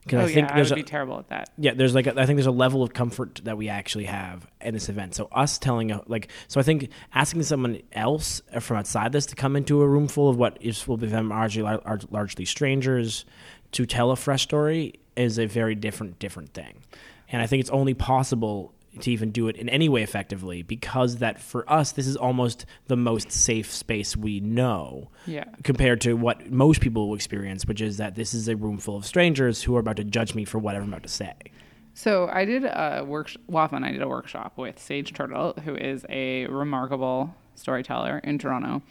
Because 0.03 0.21
Oh, 0.21 0.23
I 0.23 0.33
think 0.33 0.47
yeah, 0.47 0.53
I 0.53 0.55
there's 0.55 0.69
would 0.69 0.79
a, 0.79 0.83
be 0.83 0.89
terrible 0.89 1.19
at 1.19 1.27
that. 1.29 1.49
yeah, 1.57 1.73
there's 1.73 1.93
like 1.93 2.07
a, 2.07 2.11
I 2.11 2.25
think 2.25 2.37
there's 2.37 2.45
a 2.45 2.51
level 2.51 2.81
of 2.81 2.93
comfort 2.93 3.41
that 3.43 3.57
we 3.57 3.67
actually 3.67 4.05
have 4.05 4.47
in 4.61 4.73
this 4.73 4.87
event. 4.87 5.15
So 5.15 5.27
us 5.33 5.57
telling 5.57 5.91
a 5.91 6.01
like 6.07 6.29
so 6.47 6.61
I 6.61 6.63
think 6.63 6.89
asking 7.13 7.43
someone 7.43 7.81
else 7.91 8.41
from 8.61 8.77
outside 8.77 9.11
this 9.11 9.25
to 9.27 9.35
come 9.35 9.57
into 9.57 9.81
a 9.81 9.87
room 9.87 10.07
full 10.07 10.29
of 10.29 10.37
what 10.37 10.57
is 10.61 10.87
will 10.87 10.95
be 10.95 11.07
them 11.07 11.27
largely 11.27 11.63
lar- 11.63 11.81
largely 12.09 12.45
strangers 12.45 13.25
to 13.73 13.85
tell 13.85 14.11
a 14.11 14.15
fresh 14.15 14.43
story 14.43 14.93
is 15.15 15.37
a 15.39 15.45
very 15.45 15.75
different 15.75 16.19
different 16.19 16.53
thing. 16.53 16.83
And 17.29 17.41
I 17.41 17.47
think 17.47 17.61
it's 17.61 17.69
only 17.69 17.93
possible 17.93 18.73
to 19.01 19.11
even 19.11 19.29
do 19.31 19.47
it 19.47 19.55
in 19.57 19.69
any 19.69 19.87
way 19.89 20.01
effectively 20.01 20.63
because 20.63 21.17
that 21.17 21.39
for 21.39 21.71
us 21.71 21.91
this 21.91 22.07
is 22.07 22.15
almost 22.15 22.65
the 22.87 22.95
most 22.97 23.31
safe 23.31 23.71
space 23.71 24.17
we 24.17 24.39
know 24.39 25.09
Yeah. 25.27 25.43
compared 25.63 26.01
to 26.01 26.13
what 26.13 26.49
most 26.51 26.81
people 26.81 27.07
will 27.09 27.15
experience, 27.15 27.65
which 27.67 27.79
is 27.81 27.97
that 27.97 28.15
this 28.15 28.33
is 28.33 28.47
a 28.47 28.55
room 28.55 28.79
full 28.79 28.95
of 28.97 29.05
strangers 29.05 29.61
who 29.61 29.75
are 29.75 29.79
about 29.81 29.97
to 29.97 30.03
judge 30.03 30.33
me 30.33 30.45
for 30.45 30.57
whatever 30.57 30.83
I'm 30.83 30.89
about 30.89 31.03
to 31.03 31.09
say. 31.09 31.33
So 31.93 32.27
I 32.31 32.45
did 32.45 32.63
a 32.63 33.03
workshop. 33.05 33.41
Wafa 33.47 33.75
and 33.75 33.85
I 33.85 33.91
did 33.91 34.01
a 34.01 34.07
workshop 34.07 34.53
with 34.57 34.79
Sage 34.79 35.13
Tyrtle, 35.13 35.53
who 35.63 35.75
is 35.75 36.05
a 36.09 36.45
remarkable 36.47 37.35
storyteller 37.55 38.19
in 38.23 38.37
Toronto, 38.39 38.81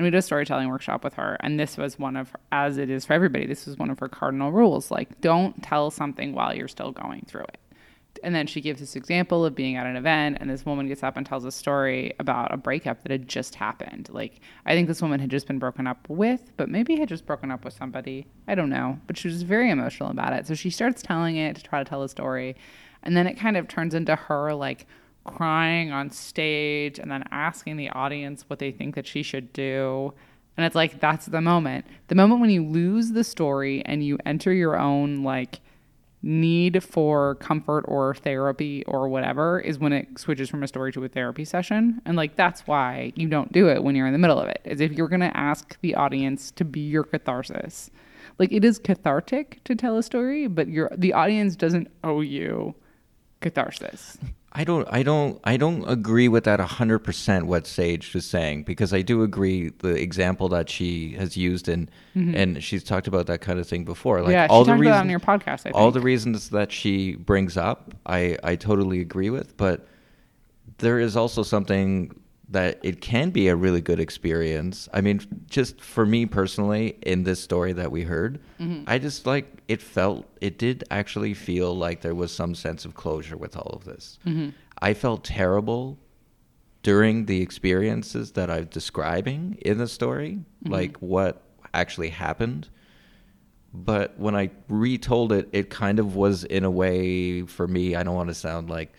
And 0.00 0.06
we 0.06 0.10
did 0.10 0.16
a 0.16 0.22
storytelling 0.22 0.70
workshop 0.70 1.04
with 1.04 1.12
her. 1.12 1.36
And 1.40 1.60
this 1.60 1.76
was 1.76 1.98
one 1.98 2.16
of, 2.16 2.34
as 2.52 2.78
it 2.78 2.88
is 2.88 3.04
for 3.04 3.12
everybody, 3.12 3.44
this 3.44 3.66
was 3.66 3.76
one 3.76 3.90
of 3.90 3.98
her 3.98 4.08
cardinal 4.08 4.50
rules. 4.50 4.90
Like, 4.90 5.20
don't 5.20 5.62
tell 5.62 5.90
something 5.90 6.32
while 6.32 6.54
you're 6.54 6.68
still 6.68 6.90
going 6.90 7.26
through 7.28 7.42
it. 7.42 7.58
And 8.24 8.34
then 8.34 8.46
she 8.46 8.62
gives 8.62 8.80
this 8.80 8.96
example 8.96 9.44
of 9.44 9.54
being 9.54 9.76
at 9.76 9.84
an 9.84 9.96
event, 9.96 10.38
and 10.40 10.48
this 10.48 10.64
woman 10.64 10.88
gets 10.88 11.02
up 11.02 11.18
and 11.18 11.26
tells 11.26 11.44
a 11.44 11.52
story 11.52 12.14
about 12.18 12.50
a 12.50 12.56
breakup 12.56 13.02
that 13.02 13.12
had 13.12 13.28
just 13.28 13.56
happened. 13.56 14.08
Like, 14.10 14.40
I 14.64 14.72
think 14.72 14.88
this 14.88 15.02
woman 15.02 15.20
had 15.20 15.28
just 15.28 15.46
been 15.46 15.58
broken 15.58 15.86
up 15.86 16.08
with, 16.08 16.50
but 16.56 16.70
maybe 16.70 16.96
had 16.96 17.10
just 17.10 17.26
broken 17.26 17.50
up 17.50 17.62
with 17.62 17.74
somebody. 17.74 18.26
I 18.48 18.54
don't 18.54 18.70
know. 18.70 18.98
But 19.06 19.18
she 19.18 19.28
was 19.28 19.42
very 19.42 19.68
emotional 19.68 20.10
about 20.10 20.32
it. 20.32 20.46
So 20.46 20.54
she 20.54 20.70
starts 20.70 21.02
telling 21.02 21.36
it 21.36 21.56
to 21.56 21.62
try 21.62 21.78
to 21.78 21.86
tell 21.86 22.02
a 22.02 22.08
story. 22.08 22.56
And 23.02 23.14
then 23.14 23.26
it 23.26 23.34
kind 23.34 23.58
of 23.58 23.68
turns 23.68 23.92
into 23.92 24.16
her, 24.16 24.54
like, 24.54 24.86
crying 25.24 25.92
on 25.92 26.10
stage 26.10 26.98
and 26.98 27.10
then 27.10 27.24
asking 27.30 27.76
the 27.76 27.90
audience 27.90 28.44
what 28.48 28.58
they 28.58 28.72
think 28.72 28.94
that 28.94 29.06
she 29.06 29.22
should 29.22 29.52
do. 29.52 30.12
And 30.56 30.66
it's 30.66 30.74
like, 30.74 31.00
that's 31.00 31.26
the 31.26 31.40
moment. 31.40 31.86
The 32.08 32.14
moment 32.14 32.40
when 32.40 32.50
you 32.50 32.64
lose 32.64 33.12
the 33.12 33.24
story 33.24 33.82
and 33.86 34.04
you 34.04 34.18
enter 34.26 34.52
your 34.52 34.78
own, 34.78 35.22
like, 35.22 35.60
need 36.22 36.82
for 36.82 37.36
comfort 37.36 37.84
or 37.88 38.14
therapy 38.14 38.84
or 38.84 39.08
whatever 39.08 39.58
is 39.58 39.78
when 39.78 39.92
it 39.92 40.06
switches 40.18 40.50
from 40.50 40.62
a 40.62 40.68
story 40.68 40.92
to 40.92 41.04
a 41.04 41.08
therapy 41.08 41.44
session. 41.44 42.00
And 42.04 42.16
like 42.16 42.36
that's 42.36 42.66
why 42.66 43.12
you 43.16 43.28
don't 43.28 43.52
do 43.52 43.68
it 43.68 43.82
when 43.82 43.94
you're 43.94 44.06
in 44.06 44.12
the 44.12 44.18
middle 44.18 44.38
of 44.38 44.48
it. 44.48 44.60
Is 44.64 44.80
if 44.80 44.92
you're 44.92 45.08
going 45.08 45.20
to 45.20 45.36
ask 45.36 45.80
the 45.80 45.94
audience 45.94 46.50
to 46.52 46.64
be 46.64 46.80
your 46.80 47.04
catharsis. 47.04 47.90
Like 48.38 48.52
it 48.52 48.64
is 48.64 48.78
cathartic 48.78 49.62
to 49.64 49.74
tell 49.74 49.96
a 49.96 50.02
story, 50.02 50.46
but 50.46 50.68
your 50.68 50.90
the 50.96 51.12
audience 51.12 51.56
doesn't 51.56 51.90
owe 52.04 52.20
you 52.20 52.74
catharsis. 53.40 54.18
I 54.52 54.64
don't, 54.64 54.88
I 54.90 55.04
don't, 55.04 55.40
I 55.44 55.56
don't 55.56 55.88
agree 55.88 56.26
with 56.26 56.42
that 56.44 56.58
hundred 56.58 57.00
percent. 57.00 57.46
What 57.46 57.66
Sage 57.68 58.12
was 58.14 58.24
saying, 58.24 58.64
because 58.64 58.92
I 58.92 59.00
do 59.02 59.22
agree 59.22 59.68
the 59.78 59.94
example 59.94 60.48
that 60.48 60.68
she 60.68 61.12
has 61.12 61.36
used 61.36 61.68
and 61.68 61.88
and 62.16 62.62
she's 62.62 62.82
talked 62.82 63.06
about 63.06 63.26
that 63.26 63.40
kind 63.40 63.60
of 63.60 63.68
thing 63.68 63.84
before. 63.84 64.20
Like 64.22 64.30
Mm-hmm. 64.30 64.32
yeah, 64.32 64.46
all 64.50 64.64
she 64.64 64.70
the 64.70 64.72
talked 64.72 64.80
about 64.86 64.90
reasons, 64.90 65.00
on 65.02 65.10
your 65.10 65.20
podcast. 65.20 65.52
I 65.52 65.56
think. 65.56 65.76
all 65.76 65.90
the 65.92 66.00
reasons 66.00 66.50
that 66.50 66.72
she 66.72 67.14
brings 67.14 67.56
up, 67.56 67.94
I 68.06 68.36
I 68.42 68.56
totally 68.56 69.00
agree 69.00 69.30
with. 69.30 69.56
But 69.56 69.86
there 70.78 70.98
is 70.98 71.16
also 71.16 71.42
something 71.44 72.19
that 72.50 72.80
it 72.82 73.00
can 73.00 73.30
be 73.30 73.46
a 73.48 73.54
really 73.54 73.80
good 73.80 74.00
experience. 74.00 74.88
I 74.92 75.00
mean, 75.00 75.20
just 75.48 75.80
for 75.80 76.04
me 76.04 76.26
personally, 76.26 76.98
in 77.02 77.22
this 77.22 77.40
story 77.40 77.72
that 77.74 77.90
we 77.92 78.02
heard, 78.02 78.40
Mm-hmm. 78.60 78.84
I 78.86 78.98
just 78.98 79.24
like 79.26 79.46
it 79.68 79.80
felt 79.80 80.26
it 80.40 80.58
did 80.58 80.84
actually 80.90 81.32
feel 81.32 81.74
like 81.74 82.00
there 82.02 82.14
was 82.14 82.30
some 82.32 82.54
sense 82.54 82.84
of 82.84 82.94
closure 82.94 83.36
with 83.36 83.56
all 83.56 83.70
of 83.74 83.84
this. 83.84 84.18
Mm-hmm. 84.26 84.50
I 84.82 84.92
felt 84.94 85.24
terrible 85.24 85.98
during 86.82 87.26
the 87.26 87.40
experiences 87.40 88.32
that 88.32 88.50
I'm 88.50 88.66
describing 88.66 89.56
in 89.62 89.78
the 89.78 89.86
story, 89.88 90.32
Mm-hmm. 90.64 90.72
like 90.72 90.96
what 90.98 91.42
actually 91.72 92.10
happened. 92.10 92.68
But 93.72 94.18
when 94.18 94.34
I 94.34 94.50
retold 94.68 95.32
it, 95.32 95.48
it 95.52 95.70
kind 95.70 95.98
of 96.00 96.16
was 96.16 96.42
in 96.44 96.64
a 96.64 96.70
way 96.70 97.42
for 97.42 97.68
me. 97.68 97.94
I 97.94 98.02
don't 98.02 98.16
want 98.16 98.28
to 98.28 98.34
sound 98.34 98.68
like 98.68 98.92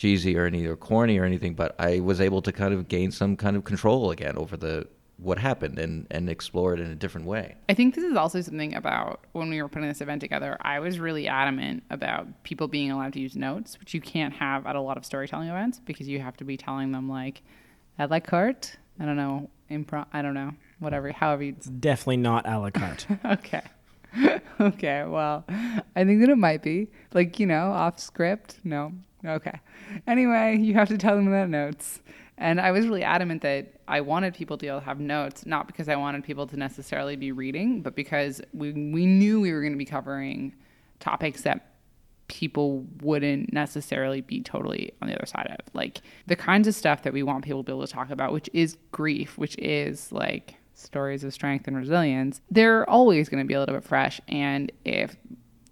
cheesy 0.00 0.34
or 0.34 0.46
any 0.46 0.64
or 0.64 0.76
corny 0.76 1.18
or 1.18 1.24
anything, 1.24 1.52
but 1.52 1.76
I 1.78 2.00
was 2.00 2.22
able 2.22 2.40
to 2.42 2.52
kind 2.52 2.72
of 2.72 2.88
gain 2.88 3.10
some 3.10 3.36
kind 3.36 3.54
of 3.54 3.64
control 3.64 4.10
again 4.10 4.38
over 4.38 4.56
the 4.56 4.88
what 5.18 5.38
happened 5.38 5.78
and 5.78 6.06
and 6.10 6.30
explore 6.30 6.72
it 6.72 6.80
in 6.80 6.90
a 6.90 6.94
different 6.94 7.26
way. 7.26 7.54
I 7.68 7.74
think 7.74 7.94
this 7.94 8.04
is 8.04 8.16
also 8.16 8.40
something 8.40 8.74
about 8.74 9.26
when 9.32 9.50
we 9.50 9.60
were 9.60 9.68
putting 9.68 9.88
this 9.88 10.00
event 10.00 10.22
together. 10.22 10.56
I 10.62 10.78
was 10.80 10.98
really 10.98 11.28
adamant 11.28 11.82
about 11.90 12.42
people 12.44 12.66
being 12.66 12.90
allowed 12.90 13.12
to 13.12 13.20
use 13.20 13.36
notes, 13.36 13.78
which 13.78 13.92
you 13.92 14.00
can't 14.00 14.32
have 14.32 14.66
at 14.66 14.74
a 14.74 14.80
lot 14.80 14.96
of 14.96 15.04
storytelling 15.04 15.50
events 15.50 15.78
because 15.84 16.08
you 16.08 16.20
have 16.20 16.36
to 16.38 16.44
be 16.44 16.56
telling 16.56 16.92
them 16.92 17.06
like, 17.06 17.42
"I 17.98 18.06
like 18.06 18.26
cart." 18.26 18.78
I 18.98 19.04
don't 19.04 19.16
know, 19.16 19.50
improv. 19.70 20.06
I 20.12 20.22
don't 20.22 20.34
know, 20.34 20.52
whatever. 20.78 21.12
However, 21.12 21.42
you, 21.42 21.52
Definitely 21.52 22.18
not 22.18 22.48
a 22.48 22.58
la 22.58 22.70
carte. 22.70 23.06
okay, 23.26 23.62
okay. 24.60 25.04
Well, 25.04 25.44
I 25.94 26.04
think 26.04 26.20
that 26.20 26.30
it 26.30 26.38
might 26.38 26.62
be 26.62 26.88
like 27.12 27.38
you 27.38 27.46
know 27.46 27.72
off 27.72 27.98
script. 27.98 28.60
No, 28.64 28.92
okay. 29.24 29.60
Anyway, 30.06 30.58
you 30.58 30.74
have 30.74 30.88
to 30.88 30.98
tell 30.98 31.16
them 31.16 31.30
that 31.30 31.48
notes. 31.48 32.00
And 32.38 32.58
I 32.60 32.70
was 32.70 32.86
really 32.86 33.02
adamant 33.02 33.42
that 33.42 33.74
I 33.86 34.00
wanted 34.00 34.34
people 34.34 34.56
to 34.56 34.62
be 34.62 34.68
able 34.68 34.80
to 34.80 34.86
have 34.86 34.98
notes, 34.98 35.44
not 35.44 35.66
because 35.66 35.88
I 35.88 35.96
wanted 35.96 36.24
people 36.24 36.46
to 36.46 36.56
necessarily 36.56 37.14
be 37.14 37.32
reading, 37.32 37.82
but 37.82 37.94
because 37.94 38.40
we 38.54 38.72
we 38.72 39.04
knew 39.04 39.40
we 39.40 39.52
were 39.52 39.60
going 39.60 39.74
to 39.74 39.78
be 39.78 39.84
covering 39.84 40.54
topics 41.00 41.42
that 41.42 41.70
people 42.28 42.86
wouldn't 43.02 43.52
necessarily 43.52 44.20
be 44.20 44.40
totally 44.40 44.92
on 45.02 45.08
the 45.08 45.14
other 45.14 45.26
side 45.26 45.54
of. 45.58 45.74
Like 45.74 46.00
the 46.26 46.36
kinds 46.36 46.66
of 46.68 46.74
stuff 46.74 47.02
that 47.02 47.12
we 47.12 47.22
want 47.22 47.44
people 47.44 47.62
to 47.62 47.66
be 47.66 47.72
able 47.72 47.86
to 47.86 47.92
talk 47.92 48.10
about, 48.10 48.32
which 48.32 48.48
is 48.52 48.78
grief, 48.92 49.36
which 49.36 49.58
is 49.58 50.10
like 50.12 50.54
stories 50.74 51.24
of 51.24 51.34
strength 51.34 51.66
and 51.66 51.76
resilience, 51.76 52.40
they're 52.50 52.88
always 52.88 53.28
going 53.28 53.42
to 53.42 53.46
be 53.46 53.54
a 53.54 53.60
little 53.60 53.74
bit 53.74 53.84
fresh. 53.84 54.20
And 54.28 54.72
if 54.84 55.16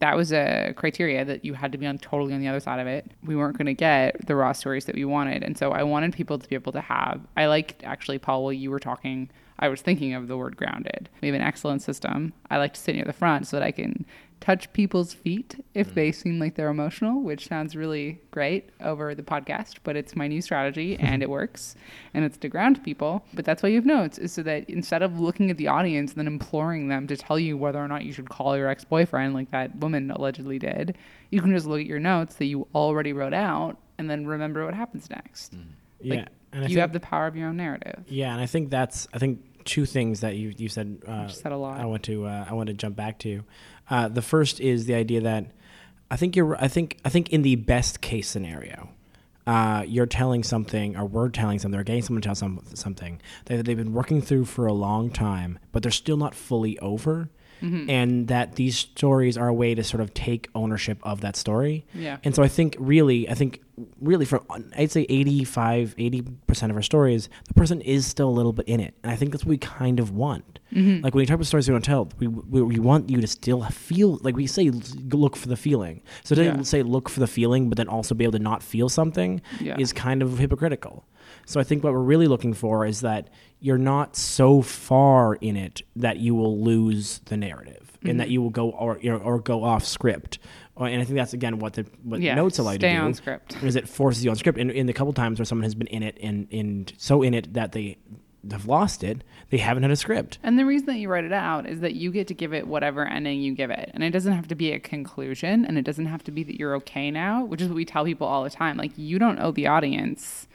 that 0.01 0.17
was 0.17 0.33
a 0.33 0.73
criteria 0.77 1.25
that 1.25 1.45
you 1.45 1.55
had 1.55 1.73
to 1.73 1.79
be 1.79 1.87
on 1.87 1.99
totally 1.99 2.33
on 2.33 2.41
the 2.41 2.49
other 2.49 2.61
side 2.61 2.79
of 2.81 2.87
it, 2.87 3.11
we 3.25 3.35
weren't 3.35 3.59
going 3.59 3.67
to 3.67 3.75
get 3.75 4.27
the 4.27 4.37
raw 4.37 4.53
stories 4.53 4.85
that 4.85 4.95
we 4.95 5.05
wanted. 5.05 5.43
And 5.43 5.59
so 5.59 5.73
I 5.73 5.83
wanted 5.83 6.13
people 6.13 6.39
to 6.39 6.49
be 6.49 6.55
able 6.55 6.73
to 6.73 6.81
have, 6.81 7.21
I 7.37 7.47
liked 7.47 7.83
actually, 7.83 8.19
Paul, 8.19 8.45
while 8.45 8.53
you 8.53 8.71
were 8.71 8.79
talking, 8.79 9.29
I 9.59 9.69
was 9.69 9.81
thinking 9.81 10.15
of 10.15 10.29
the 10.29 10.37
word 10.37 10.57
grounded. 10.57 11.09
We 11.21 11.29
have 11.29 11.35
an 11.35 11.43
excellent 11.43 11.83
system. 11.83 12.33
I 12.51 12.59
like 12.59 12.75
to 12.75 12.81
sit 12.81 12.95
near 12.95 13.05
the 13.05 13.13
front 13.13 13.47
so 13.47 13.59
that 13.59 13.65
I 13.65 13.73
can 13.73 14.07
touch 14.41 14.73
people's 14.73 15.13
feet 15.13 15.65
if 15.75 15.91
mm. 15.91 15.95
they 15.95 16.13
seem 16.13 16.39
like 16.39 16.55
they're 16.55 16.69
emotional, 16.69 17.21
which 17.23 17.49
sounds 17.49 17.75
really 17.75 18.21
great 18.31 18.71
over 18.81 19.15
the 19.15 19.23
podcast, 19.23 19.79
but 19.83 19.97
it's 19.97 20.15
my 20.15 20.29
new 20.29 20.41
strategy 20.41 20.97
and 21.01 21.23
it 21.23 21.31
works. 21.31 21.75
And 22.15 22.25
it's 22.25 22.39
to 22.39 22.49
ground 22.49 22.83
people. 22.85 23.25
But 23.35 23.45
that's 23.45 23.63
why 23.63 23.71
you 23.71 23.77
have 23.77 23.87
notes, 23.87 24.19
is 24.19 24.33
so 24.33 24.43
that 24.45 24.69
instead 24.71 25.03
of 25.03 25.19
looking 25.19 25.51
at 25.51 25.57
the 25.57 25.69
audience 25.69 26.13
and 26.13 26.21
then 26.21 26.27
imploring 26.27 26.89
them 26.89 27.07
to 27.09 27.17
tell 27.17 27.39
you 27.39 27.57
whether 27.57 27.79
or 27.79 27.89
not 27.89 28.05
you 28.05 28.13
should 28.13 28.29
call 28.29 28.57
your 28.57 28.69
ex 28.69 28.85
boyfriend, 28.85 29.35
like 29.35 29.51
that 29.51 29.77
woman 29.77 30.11
allegedly 30.11 30.59
did, 30.59 30.97
you 31.31 31.41
can 31.41 31.53
just 31.53 31.67
look 31.67 31.81
at 31.81 31.87
your 31.87 31.99
notes 31.99 32.37
that 32.37 32.47
you 32.47 32.67
already 32.75 33.13
wrote 33.13 33.35
out 33.35 33.77
and 33.99 34.09
then 34.09 34.27
remember 34.27 34.65
what 34.65 34.75
happens 34.75 35.11
next. 35.11 35.57
Mm. 35.57 35.65
yeah, 36.01 36.15
Like, 36.15 36.29
and 36.53 36.63
you 36.63 36.69
think, 36.69 36.79
have 36.79 36.93
the 36.93 37.01
power 37.01 37.27
of 37.27 37.37
your 37.37 37.49
own 37.49 37.57
narrative. 37.57 38.05
yeah, 38.09 38.33
and 38.33 38.41
I 38.41 38.47
think 38.47 38.71
that's 38.71 39.07
I 39.13 39.19
think 39.19 39.41
two 39.69 39.87
things 39.87 40.21
that 40.21 40.35
you 40.37 40.53
you 40.57 40.69
said. 40.69 41.03
Uh, 41.07 41.29
said 41.29 41.53
a 41.53 41.57
lot. 41.57 41.79
I 41.79 41.85
want 41.85 42.03
to 42.05 42.27
uh, 42.27 42.47
I 42.49 42.55
want 42.55 42.69
to 42.69 42.75
jump 42.75 42.97
back 42.97 43.19
to. 43.21 43.45
Uh, 43.89 44.09
the 44.09 44.23
first 44.23 44.59
is 44.61 44.87
the 44.87 44.95
idea 44.95 45.21
that 45.21 45.53
I 46.11 46.17
think 46.17 46.35
you're 46.35 46.57
I 46.57 46.67
think 46.69 46.99
I 47.05 47.11
think 47.11 47.29
in 47.29 47.43
the 47.43 47.55
best 47.57 48.01
case 48.01 48.29
scenario. 48.29 48.91
Uh, 49.47 49.83
you're 49.89 50.05
telling 50.05 50.43
something, 50.43 50.95
or 50.95 51.07
we're 51.07 51.31
telling 51.31 51.59
something, 51.59 51.81
or 51.81 51.83
getting 51.83 52.03
someone 52.03 52.21
to 52.21 52.27
tell 52.27 52.35
some, 52.35 52.61
something 52.75 53.19
that 53.47 53.65
they've 53.65 53.79
been 53.79 53.95
working 53.95 54.21
through 54.21 54.45
for 54.45 54.67
a 54.67 54.75
long 54.75 55.09
time, 55.09 55.59
but 55.73 55.83
they're 55.83 55.91
still 55.91 56.19
not 56.19 56.35
fully 56.35 56.79
over. 56.81 57.31
Mm-hmm. 57.63 57.89
And 57.89 58.29
that 58.29 58.57
these 58.57 58.77
stories 58.77 59.39
are 59.39 59.49
a 59.49 59.55
way 59.55 59.75
to 59.75 59.83
sort 59.83 60.03
of 60.03 60.13
take 60.13 60.51
ownership 60.55 60.99
of 61.03 61.23
that 61.23 61.35
story. 61.35 61.87
Yeah. 61.95 62.19
And 62.25 62.35
so 62.35 62.43
I 62.43 62.49
think 62.49 62.77
really, 62.79 63.27
I 63.27 63.33
think 63.33 63.63
really 64.01 64.25
for 64.25 64.43
I'd 64.77 64.91
say 64.91 65.07
85, 65.09 65.95
80% 65.97 66.71
of 66.71 66.77
our 66.77 66.83
stories, 66.83 67.29
the 67.47 67.55
person 67.55 67.81
is 67.81 68.07
still 68.07 68.29
a 68.29 68.31
little 68.31 68.53
bit 68.53 68.67
in 68.69 68.81
it. 68.81 68.95
And 69.03 69.13
I 69.13 69.17
think 69.17 69.33
that's 69.33 69.45
what 69.45 69.51
we 69.51 69.59
kind 69.59 70.01
of 70.01 70.11
want. 70.13 70.59
Mm-hmm. 70.73 71.03
Like 71.05 71.15
when 71.15 71.23
you 71.23 71.27
talk 71.27 71.37
about 71.37 71.47
stories 71.47 71.69
we 71.69 71.73
don't 71.75 71.85
tell, 71.85 72.09
we, 72.19 72.27
we, 72.27 72.63
we 72.63 72.79
want 72.79 73.09
you 73.11 73.21
to 73.21 73.27
still 73.27 73.63
feel, 73.65 74.19
like 74.23 74.37
we 74.37 74.47
say, 74.47 74.71
look 74.71 75.35
for 75.37 75.49
the 75.49 75.57
feeling. 75.57 76.03
So 76.25 76.35
to 76.35 76.45
Yeah. 76.45 76.63
say 76.63 76.83
look 76.83 77.09
for 77.09 77.21
the 77.21 77.27
feeling, 77.27 77.69
but 77.69 77.77
then 77.79 77.89
also 77.89 78.15
be 78.15 78.25
able 78.25 78.33
to 78.33 78.39
not 78.39 78.63
feel 78.63 78.89
something 78.89 79.41
Yeah. 79.61 79.77
is 79.79 79.93
kind 79.93 80.23
of 80.23 80.39
hypocritical. 80.39 81.05
So 81.47 81.61
I 81.61 81.65
think 81.65 81.85
what 81.85 81.93
we're 81.93 82.01
really 82.01 82.27
looking 82.27 82.53
for 82.55 82.85
is 82.87 83.01
that 83.01 83.29
you're 83.61 83.79
not 83.79 84.15
so 84.17 84.61
far 84.63 85.35
in 85.37 85.57
it 85.57 85.83
that 85.97 86.19
you 86.19 86.35
will 86.35 86.63
lose 86.63 87.21
the 87.27 87.37
narrative 87.37 87.85
and 88.03 88.11
Mm-hmm. 88.11 88.19
that 88.19 88.31
you 88.31 88.41
will 88.43 88.51
go 88.51 88.71
or 88.71 88.97
you 89.03 89.11
know, 89.11 89.19
or 89.19 89.41
go 89.41 89.65
off 89.65 89.85
script. 89.85 90.39
Or, 90.79 90.87
and 90.87 91.03
I 91.03 91.05
think 91.05 91.17
that's 91.17 91.33
again 91.33 91.59
what 91.59 91.73
the 91.75 91.87
what 92.05 92.21
Yeah, 92.21 92.35
notes 92.37 92.59
allow 92.59 92.71
you 92.73 92.79
to 92.79 92.89
do 92.91 92.97
on 92.97 93.13
script. 93.15 93.57
is 93.63 93.75
it 93.77 93.89
forces 93.89 94.25
you 94.25 94.31
on 94.31 94.37
script. 94.37 94.59
And 94.59 94.71
in 94.71 94.87
the 94.87 94.93
couple 94.93 95.13
times 95.13 95.39
where 95.39 95.45
someone 95.45 95.65
has 95.65 95.75
been 95.75 95.89
in 95.89 96.03
it 96.03 96.17
and, 96.23 96.47
and 96.53 96.93
so 96.97 97.23
in 97.23 97.35
it 97.35 97.53
that 97.55 97.73
they 97.73 97.99
have 98.49 98.67
lost 98.67 99.03
it, 99.03 99.25
they 99.51 99.59
haven't 99.59 99.83
had 99.83 99.91
a 99.91 99.97
script. 99.97 100.39
And 100.45 100.57
the 100.57 100.65
reason 100.65 100.87
that 100.87 100.99
you 100.99 101.09
write 101.09 101.25
it 101.25 101.33
out 101.33 101.67
is 101.69 101.81
that 101.81 101.95
you 101.95 102.13
get 102.13 102.29
to 102.29 102.35
give 102.35 102.55
it 102.55 102.69
whatever 102.69 103.05
ending 103.05 103.41
you 103.43 103.55
give 103.55 103.71
it. 103.71 103.91
And 103.93 104.05
it 104.05 104.11
doesn't 104.11 104.33
have 104.33 104.47
to 104.49 104.55
be 104.55 104.71
a 104.71 104.79
conclusion 104.79 105.65
and 105.65 105.77
it 105.77 105.83
doesn't 105.83 106.07
have 106.07 106.23
to 106.25 106.31
be 106.31 106.45
that 106.45 106.57
you're 106.59 106.77
okay 106.77 107.11
now, 107.11 107.45
which 107.45 107.61
is 107.61 107.67
what 107.69 107.75
we 107.75 107.85
tell 107.85 108.05
people 108.05 108.29
all 108.29 108.45
the 108.45 108.51
time. 108.51 108.77
Like, 108.77 108.93
you 108.97 109.19
don't 109.19 109.41
owe 109.41 109.51
the 109.51 109.67
audience 109.67 110.47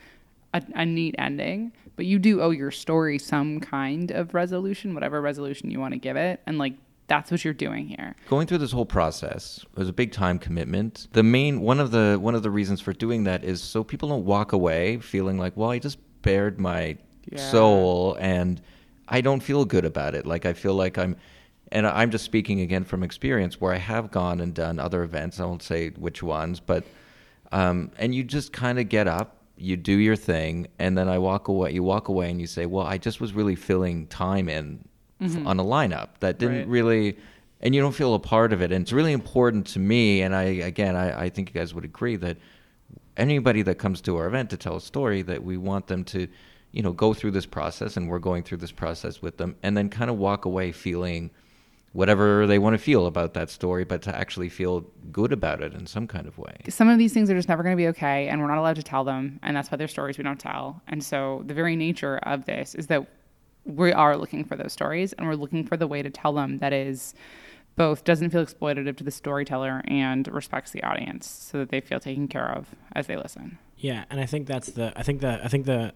a, 0.54 0.64
a 0.74 0.86
neat 0.86 1.16
ending, 1.20 1.74
but 1.98 2.06
you 2.06 2.18
do 2.18 2.42
owe 2.42 2.52
your 2.52 2.72
story 2.72 3.20
some 3.20 3.60
kind 3.60 4.10
of 4.12 4.34
resolution, 4.34 4.94
whatever 4.94 5.22
resolution 5.22 5.70
you 5.70 5.82
want 5.82 5.94
to 5.94 6.00
give 6.00 6.16
it. 6.16 6.40
And 6.48 6.58
like, 6.58 6.76
that's 7.08 7.30
what 7.32 7.44
you're 7.44 7.54
doing 7.54 7.88
here. 7.88 8.16
Going 8.30 8.48
through 8.48 8.60
this 8.60 8.72
whole 8.72 8.86
process 8.86 9.64
was 9.76 9.90
a 9.90 9.94
big 9.94 10.12
time 10.12 10.40
commitment. 10.40 11.08
The 11.14 11.24
main 11.24 11.62
one 11.62 11.80
of 11.80 11.92
the 11.92 12.18
one 12.20 12.36
of 12.36 12.44
the 12.44 12.52
reasons 12.52 12.82
for 12.82 12.94
doing 12.94 13.24
that 13.26 13.44
is 13.44 13.62
so 13.62 13.84
people 13.84 14.10
don't 14.10 14.26
walk 14.26 14.54
away 14.54 14.98
feeling 15.00 15.38
like, 15.38 15.56
well, 15.58 15.70
I 15.72 15.80
just 15.80 15.98
bared 16.22 16.60
my 16.60 16.98
Yeah. 17.32 17.38
soul 17.52 18.18
and 18.20 18.62
I 19.08 19.22
don't 19.22 19.42
feel 19.44 19.66
good 19.66 19.86
about 19.86 20.16
it. 20.16 20.26
Like 20.26 20.46
I 20.46 20.54
feel 20.54 20.74
like 20.76 20.98
I'm 20.98 21.16
and 21.72 21.88
I'm 21.88 22.12
just 22.12 22.24
speaking 22.26 22.62
again 22.62 22.84
from 22.84 23.04
experience 23.04 23.60
where 23.60 23.74
I 23.74 23.78
have 23.80 24.12
gone 24.12 24.40
and 24.40 24.54
done 24.54 24.80
other 24.80 25.04
events. 25.04 25.40
I 25.40 25.46
won't 25.46 25.64
say 25.64 25.90
which 25.90 26.22
ones, 26.24 26.60
but 26.60 26.84
um, 27.52 27.92
and 27.98 28.14
you 28.16 28.24
just 28.24 28.52
kind 28.54 28.80
of 28.80 28.90
get 28.90 29.08
up 29.08 29.38
you 29.56 29.78
do 29.78 29.94
your 29.94 30.16
thing, 30.16 30.68
and 30.80 30.98
then 30.98 31.08
I 31.08 31.20
walk 31.20 31.48
away. 31.48 31.72
You 31.74 31.84
walk 31.84 32.08
away 32.08 32.32
and 32.32 32.42
you 32.42 32.48
say, 32.48 32.66
"Well, 32.66 32.86
I 32.88 32.98
just 32.98 33.22
was 33.22 33.34
really 33.34 33.56
filling 33.56 34.08
time 34.08 34.50
in 34.50 34.84
f- 35.24 35.46
on 35.48 35.60
a 35.60 35.64
lineup 35.64 36.10
that 36.20 36.40
didn't 36.40 36.58
Right. 36.60 36.68
really." 36.68 37.18
And 37.62 37.74
you 37.74 37.80
don't 37.82 37.94
feel 37.96 38.14
a 38.14 38.20
part 38.20 38.52
of 38.52 38.62
it, 38.62 38.72
and 38.74 38.82
it's 38.82 38.92
really 38.92 39.14
important 39.14 39.66
to 39.68 39.80
me. 39.80 40.22
And 40.22 40.36
I, 40.36 40.44
again, 40.44 40.96
I, 40.98 41.24
I 41.26 41.30
think 41.30 41.54
you 41.54 41.60
guys 41.60 41.74
would 41.74 41.86
agree 41.86 42.18
that 42.18 42.38
anybody 43.16 43.62
that 43.62 43.76
comes 43.76 44.02
to 44.02 44.18
our 44.18 44.28
event 44.28 44.50
to 44.50 44.58
tell 44.58 44.76
a 44.76 44.82
story, 44.82 45.22
that 45.22 45.44
we 45.44 45.56
want 45.58 45.88
them 45.88 46.04
to, 46.06 46.28
you 46.72 46.82
know, 46.82 46.92
go 46.92 47.14
through 47.14 47.32
this 47.32 47.46
process, 47.46 47.96
and 47.96 48.10
we're 48.10 48.20
going 48.20 48.44
through 48.44 48.58
this 48.58 48.72
process 48.72 49.22
with 49.22 49.38
them, 49.38 49.56
and 49.64 49.78
then 49.78 49.88
kind 49.90 50.10
of 50.10 50.18
walk 50.18 50.46
away 50.46 50.72
feeling 50.74 51.30
whatever 51.94 52.48
they 52.48 52.58
want 52.58 52.74
to 52.74 52.78
feel 52.80 53.06
about 53.06 53.36
that 53.36 53.50
story, 53.52 53.84
but 53.86 54.02
to 54.02 54.14
actually 54.16 54.50
feel 54.50 54.84
good 55.12 55.32
about 55.32 55.62
it 55.62 55.74
in 55.76 55.86
some 55.86 56.08
kind 56.08 56.26
of 56.28 56.36
way. 56.40 56.56
some 56.68 56.90
of 56.90 56.98
these 56.98 57.14
things 57.14 57.30
are 57.30 57.36
just 57.36 57.48
never 57.48 57.62
going 57.62 57.76
to 57.76 57.82
be 57.82 57.88
okay 57.88 58.28
and 58.30 58.42
we're 58.42 58.48
not 58.48 58.58
allowed 58.58 58.76
to 58.76 58.82
tell 58.84 59.04
them 59.04 59.40
and 59.44 59.56
that's 59.56 59.70
why 59.70 59.78
they're 59.78 59.88
stories 59.88 60.18
we 60.18 60.24
don't 60.24 60.40
tell 60.40 60.82
and 60.88 61.04
so 61.04 61.44
the 61.46 61.54
very 61.54 61.76
nature 61.76 62.18
of 62.24 62.46
this 62.46 62.74
is 62.74 62.88
that 62.88 63.06
we 63.66 63.92
are 63.92 64.18
looking 64.18 64.44
for 64.44 64.56
those 64.56 64.74
stories 64.74 65.14
and 65.14 65.28
we're 65.28 65.36
looking 65.36 65.66
for 65.66 65.78
the 65.78 65.88
way 65.88 66.02
to 66.02 66.10
tell 66.10 66.34
them 66.34 66.58
that 66.60 66.74
is 66.74 67.14
both 67.76 68.04
doesn't 68.04 68.30
feel 68.30 68.46
exploitative 68.46 68.98
to 68.98 69.04
the 69.04 69.12
storyteller 69.12 69.82
and 69.88 70.28
respects 70.28 70.72
the 70.72 70.84
audience 70.84 71.28
so 71.28 71.60
that 71.60 71.70
they 71.70 71.82
feel 71.82 72.00
taken 72.00 72.28
care 72.28 72.52
of 72.52 72.68
as 72.94 73.08
they 73.08 73.16
listen. 73.16 73.58
Yeah, 73.78 74.06
and 74.10 74.20
I 74.20 74.26
think 74.26 74.48
that's 74.48 74.68
the 74.72 74.94
I 74.96 75.04
think 75.04 75.22
the 75.22 75.44
I 75.44 75.48
think 75.48 75.66
the 75.66 75.94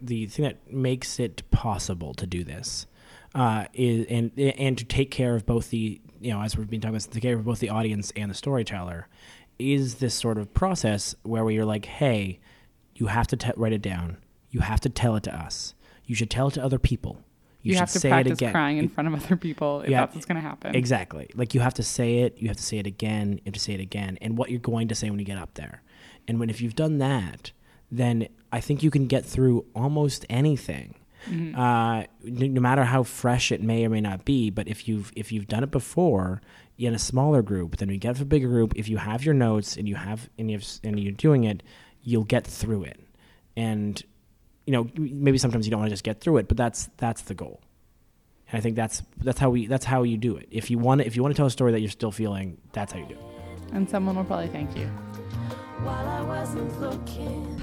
the 0.00 0.26
thing 0.26 0.44
that 0.44 0.72
makes 0.72 1.18
it 1.18 1.42
possible 1.50 2.14
to 2.14 2.26
do 2.26 2.44
this 2.44 2.86
uh, 3.34 3.66
is 3.72 4.06
and 4.08 4.30
and 4.38 4.78
to 4.78 4.84
take 4.84 5.10
care 5.10 5.34
of 5.34 5.44
both 5.44 5.70
the 5.70 6.00
you 6.20 6.32
know 6.32 6.40
as 6.40 6.56
we've 6.56 6.70
been 6.70 6.80
talking 6.80 6.96
about 6.96 7.10
take 7.10 7.22
care 7.22 7.34
of 7.34 7.44
both 7.44 7.60
the 7.60 7.70
audience 7.70 8.12
and 8.14 8.30
the 8.30 8.34
storyteller 8.34 9.08
is 9.58 9.96
this 9.96 10.14
sort 10.14 10.38
of 10.38 10.52
process 10.52 11.14
where 11.22 11.44
are 11.44 11.64
like, 11.64 11.86
hey, 11.86 12.40
you 12.94 13.06
have 13.06 13.26
to 13.28 13.36
t- 13.36 13.52
write 13.56 13.72
it 13.72 13.82
down, 13.82 14.18
you 14.50 14.60
have 14.60 14.80
to 14.80 14.88
tell 14.88 15.16
it 15.16 15.22
to 15.22 15.34
us, 15.34 15.74
you 16.06 16.14
should 16.14 16.30
tell 16.30 16.48
it 16.48 16.54
to 16.54 16.64
other 16.64 16.78
people, 16.78 17.22
you, 17.62 17.72
should 17.72 17.80
have 17.80 17.92
to 17.92 17.98
say 17.98 18.08
it 18.08 18.12
practice 18.12 18.38
again. 18.38 18.52
crying 18.52 18.78
in 18.78 18.88
front 18.88 19.08
of 19.08 19.14
other 19.14 19.36
people 19.36 19.80
if 19.82 19.90
Yeah. 19.90 20.00
that's 20.00 20.14
what's 20.14 20.26
going 20.26 20.36
to 20.36 20.40
happen 20.48 20.74
Exactly. 20.74 21.28
Like 21.34 21.52
you 21.54 21.60
have 21.60 21.74
to 21.74 21.82
say 21.82 22.18
it, 22.20 22.36
you 22.38 22.48
have 22.48 22.56
to 22.56 22.62
say 22.62 22.78
it 22.78 22.86
again, 22.86 23.32
you 23.34 23.42
have 23.46 23.54
to 23.54 23.60
say 23.60 23.74
it 23.74 23.80
again, 23.80 24.18
and 24.20 24.38
what 24.38 24.50
you're 24.50 24.60
going 24.60 24.88
to 24.88 24.94
say 24.94 25.10
when 25.10 25.18
you 25.18 25.24
get 25.24 25.38
up 25.38 25.54
there. 25.54 25.82
And 26.28 26.38
when 26.40 26.48
if 26.50 26.60
you've 26.60 26.76
done 26.76 26.98
that, 26.98 27.52
then 27.90 28.28
I 28.52 28.60
think 28.60 28.82
you 28.82 28.90
can 28.90 29.06
get 29.06 29.24
through 29.24 29.64
almost 29.74 30.24
anything. 30.30 30.94
Uh, 31.56 32.04
no 32.22 32.60
matter 32.60 32.84
how 32.84 33.02
fresh 33.02 33.50
it 33.50 33.60
may 33.60 33.84
or 33.84 33.88
may 33.88 34.00
not 34.00 34.24
be, 34.24 34.48
but 34.48 34.68
if 34.68 34.86
you've 34.86 35.12
if 35.16 35.32
you've 35.32 35.48
done 35.48 35.64
it 35.64 35.72
before 35.72 36.40
in 36.78 36.94
a 36.94 36.98
smaller 37.00 37.42
group, 37.42 37.78
then 37.78 37.88
you 37.88 37.96
get 37.98 38.14
to 38.14 38.22
a 38.22 38.24
bigger 38.24 38.46
group, 38.48 38.74
if 38.76 38.88
you 38.88 38.98
have 38.98 39.24
your 39.24 39.34
notes 39.34 39.76
and 39.76 39.88
you 39.88 39.96
have 39.96 40.28
and 40.38 40.48
you 40.52 40.58
have, 40.58 40.66
and 40.84 41.00
you're 41.00 41.12
doing 41.12 41.42
it, 41.42 41.64
you'll 42.02 42.22
get 42.22 42.46
through 42.46 42.84
it. 42.84 43.00
And 43.56 44.00
you 44.66 44.72
know, 44.72 44.88
maybe 44.96 45.38
sometimes 45.38 45.66
you 45.66 45.70
don't 45.70 45.80
want 45.80 45.88
to 45.88 45.92
just 45.92 46.04
get 46.04 46.20
through 46.20 46.38
it, 46.38 46.48
but 46.48 46.56
that's 46.56 46.88
that's 46.98 47.22
the 47.22 47.34
goal. 47.34 47.60
And 48.50 48.58
I 48.58 48.60
think 48.60 48.76
that's 48.76 49.02
that's 49.18 49.38
how 49.38 49.50
we 49.50 49.66
that's 49.66 49.84
how 49.84 50.02
you 50.02 50.16
do 50.18 50.36
it. 50.36 50.48
If 50.50 50.70
you 50.70 50.78
want 50.78 51.00
to, 51.00 51.06
if 51.06 51.16
you 51.16 51.22
want 51.22 51.34
to 51.34 51.36
tell 51.36 51.46
a 51.46 51.50
story 51.50 51.72
that 51.72 51.80
you're 51.80 51.90
still 51.90 52.12
feeling, 52.12 52.58
that's 52.72 52.92
how 52.92 52.98
you 52.98 53.06
do 53.06 53.14
it. 53.14 53.20
and 53.72 53.88
someone 53.88 54.16
will 54.16 54.24
probably 54.24 54.48
thank 54.48 54.76
you 54.76 54.86
while 55.82 56.06
I 56.08 56.22
wasn't 56.22 56.80
looking. 56.80 57.60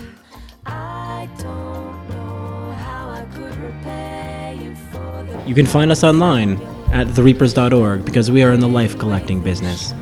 I 0.66 1.28
don't 1.40 2.10
know 2.10 2.72
how 2.72 3.10
I 3.10 3.26
could 3.34 3.56
repay 3.58 4.60
you 4.64 4.76
for 4.92 5.24
the 5.24 5.44
You 5.46 5.56
can 5.56 5.66
find 5.66 5.92
us 5.92 6.04
online 6.04 6.62
at 6.92 7.08
thereapers.org 7.16 8.06
because 8.06 8.32
we 8.32 8.44
are 8.44 8.52
in 8.52 8.60
the 8.62 8.68
life 8.68 8.98
collecting 8.98 9.42
business. 9.42 9.94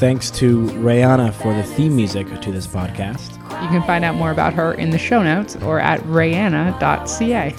Thanks 0.00 0.30
to 0.30 0.62
Rayana 0.80 1.30
for 1.30 1.52
the 1.52 1.62
theme 1.62 1.94
music 1.94 2.26
to 2.40 2.50
this 2.50 2.66
podcast. 2.66 3.34
you 3.62 3.68
can 3.68 3.82
find 3.82 4.02
out 4.02 4.14
more 4.14 4.30
about 4.30 4.54
her 4.54 4.72
in 4.72 4.88
the 4.88 4.96
show 4.96 5.22
notes 5.22 5.56
or 5.56 5.78
at 5.78 6.00
know. 6.00 7.54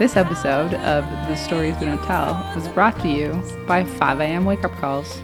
This 0.00 0.16
episode 0.16 0.74
of 0.74 1.04
The 1.28 1.36
Stories 1.36 1.76
We 1.78 1.86
Don't 1.86 2.02
Tell 2.02 2.34
was 2.56 2.66
brought 2.70 2.98
to 3.02 3.08
you 3.08 3.40
by 3.68 3.84
5 3.84 4.18
a.m. 4.18 4.44
wake 4.44 4.64
up 4.64 4.72
calls. 4.78 5.20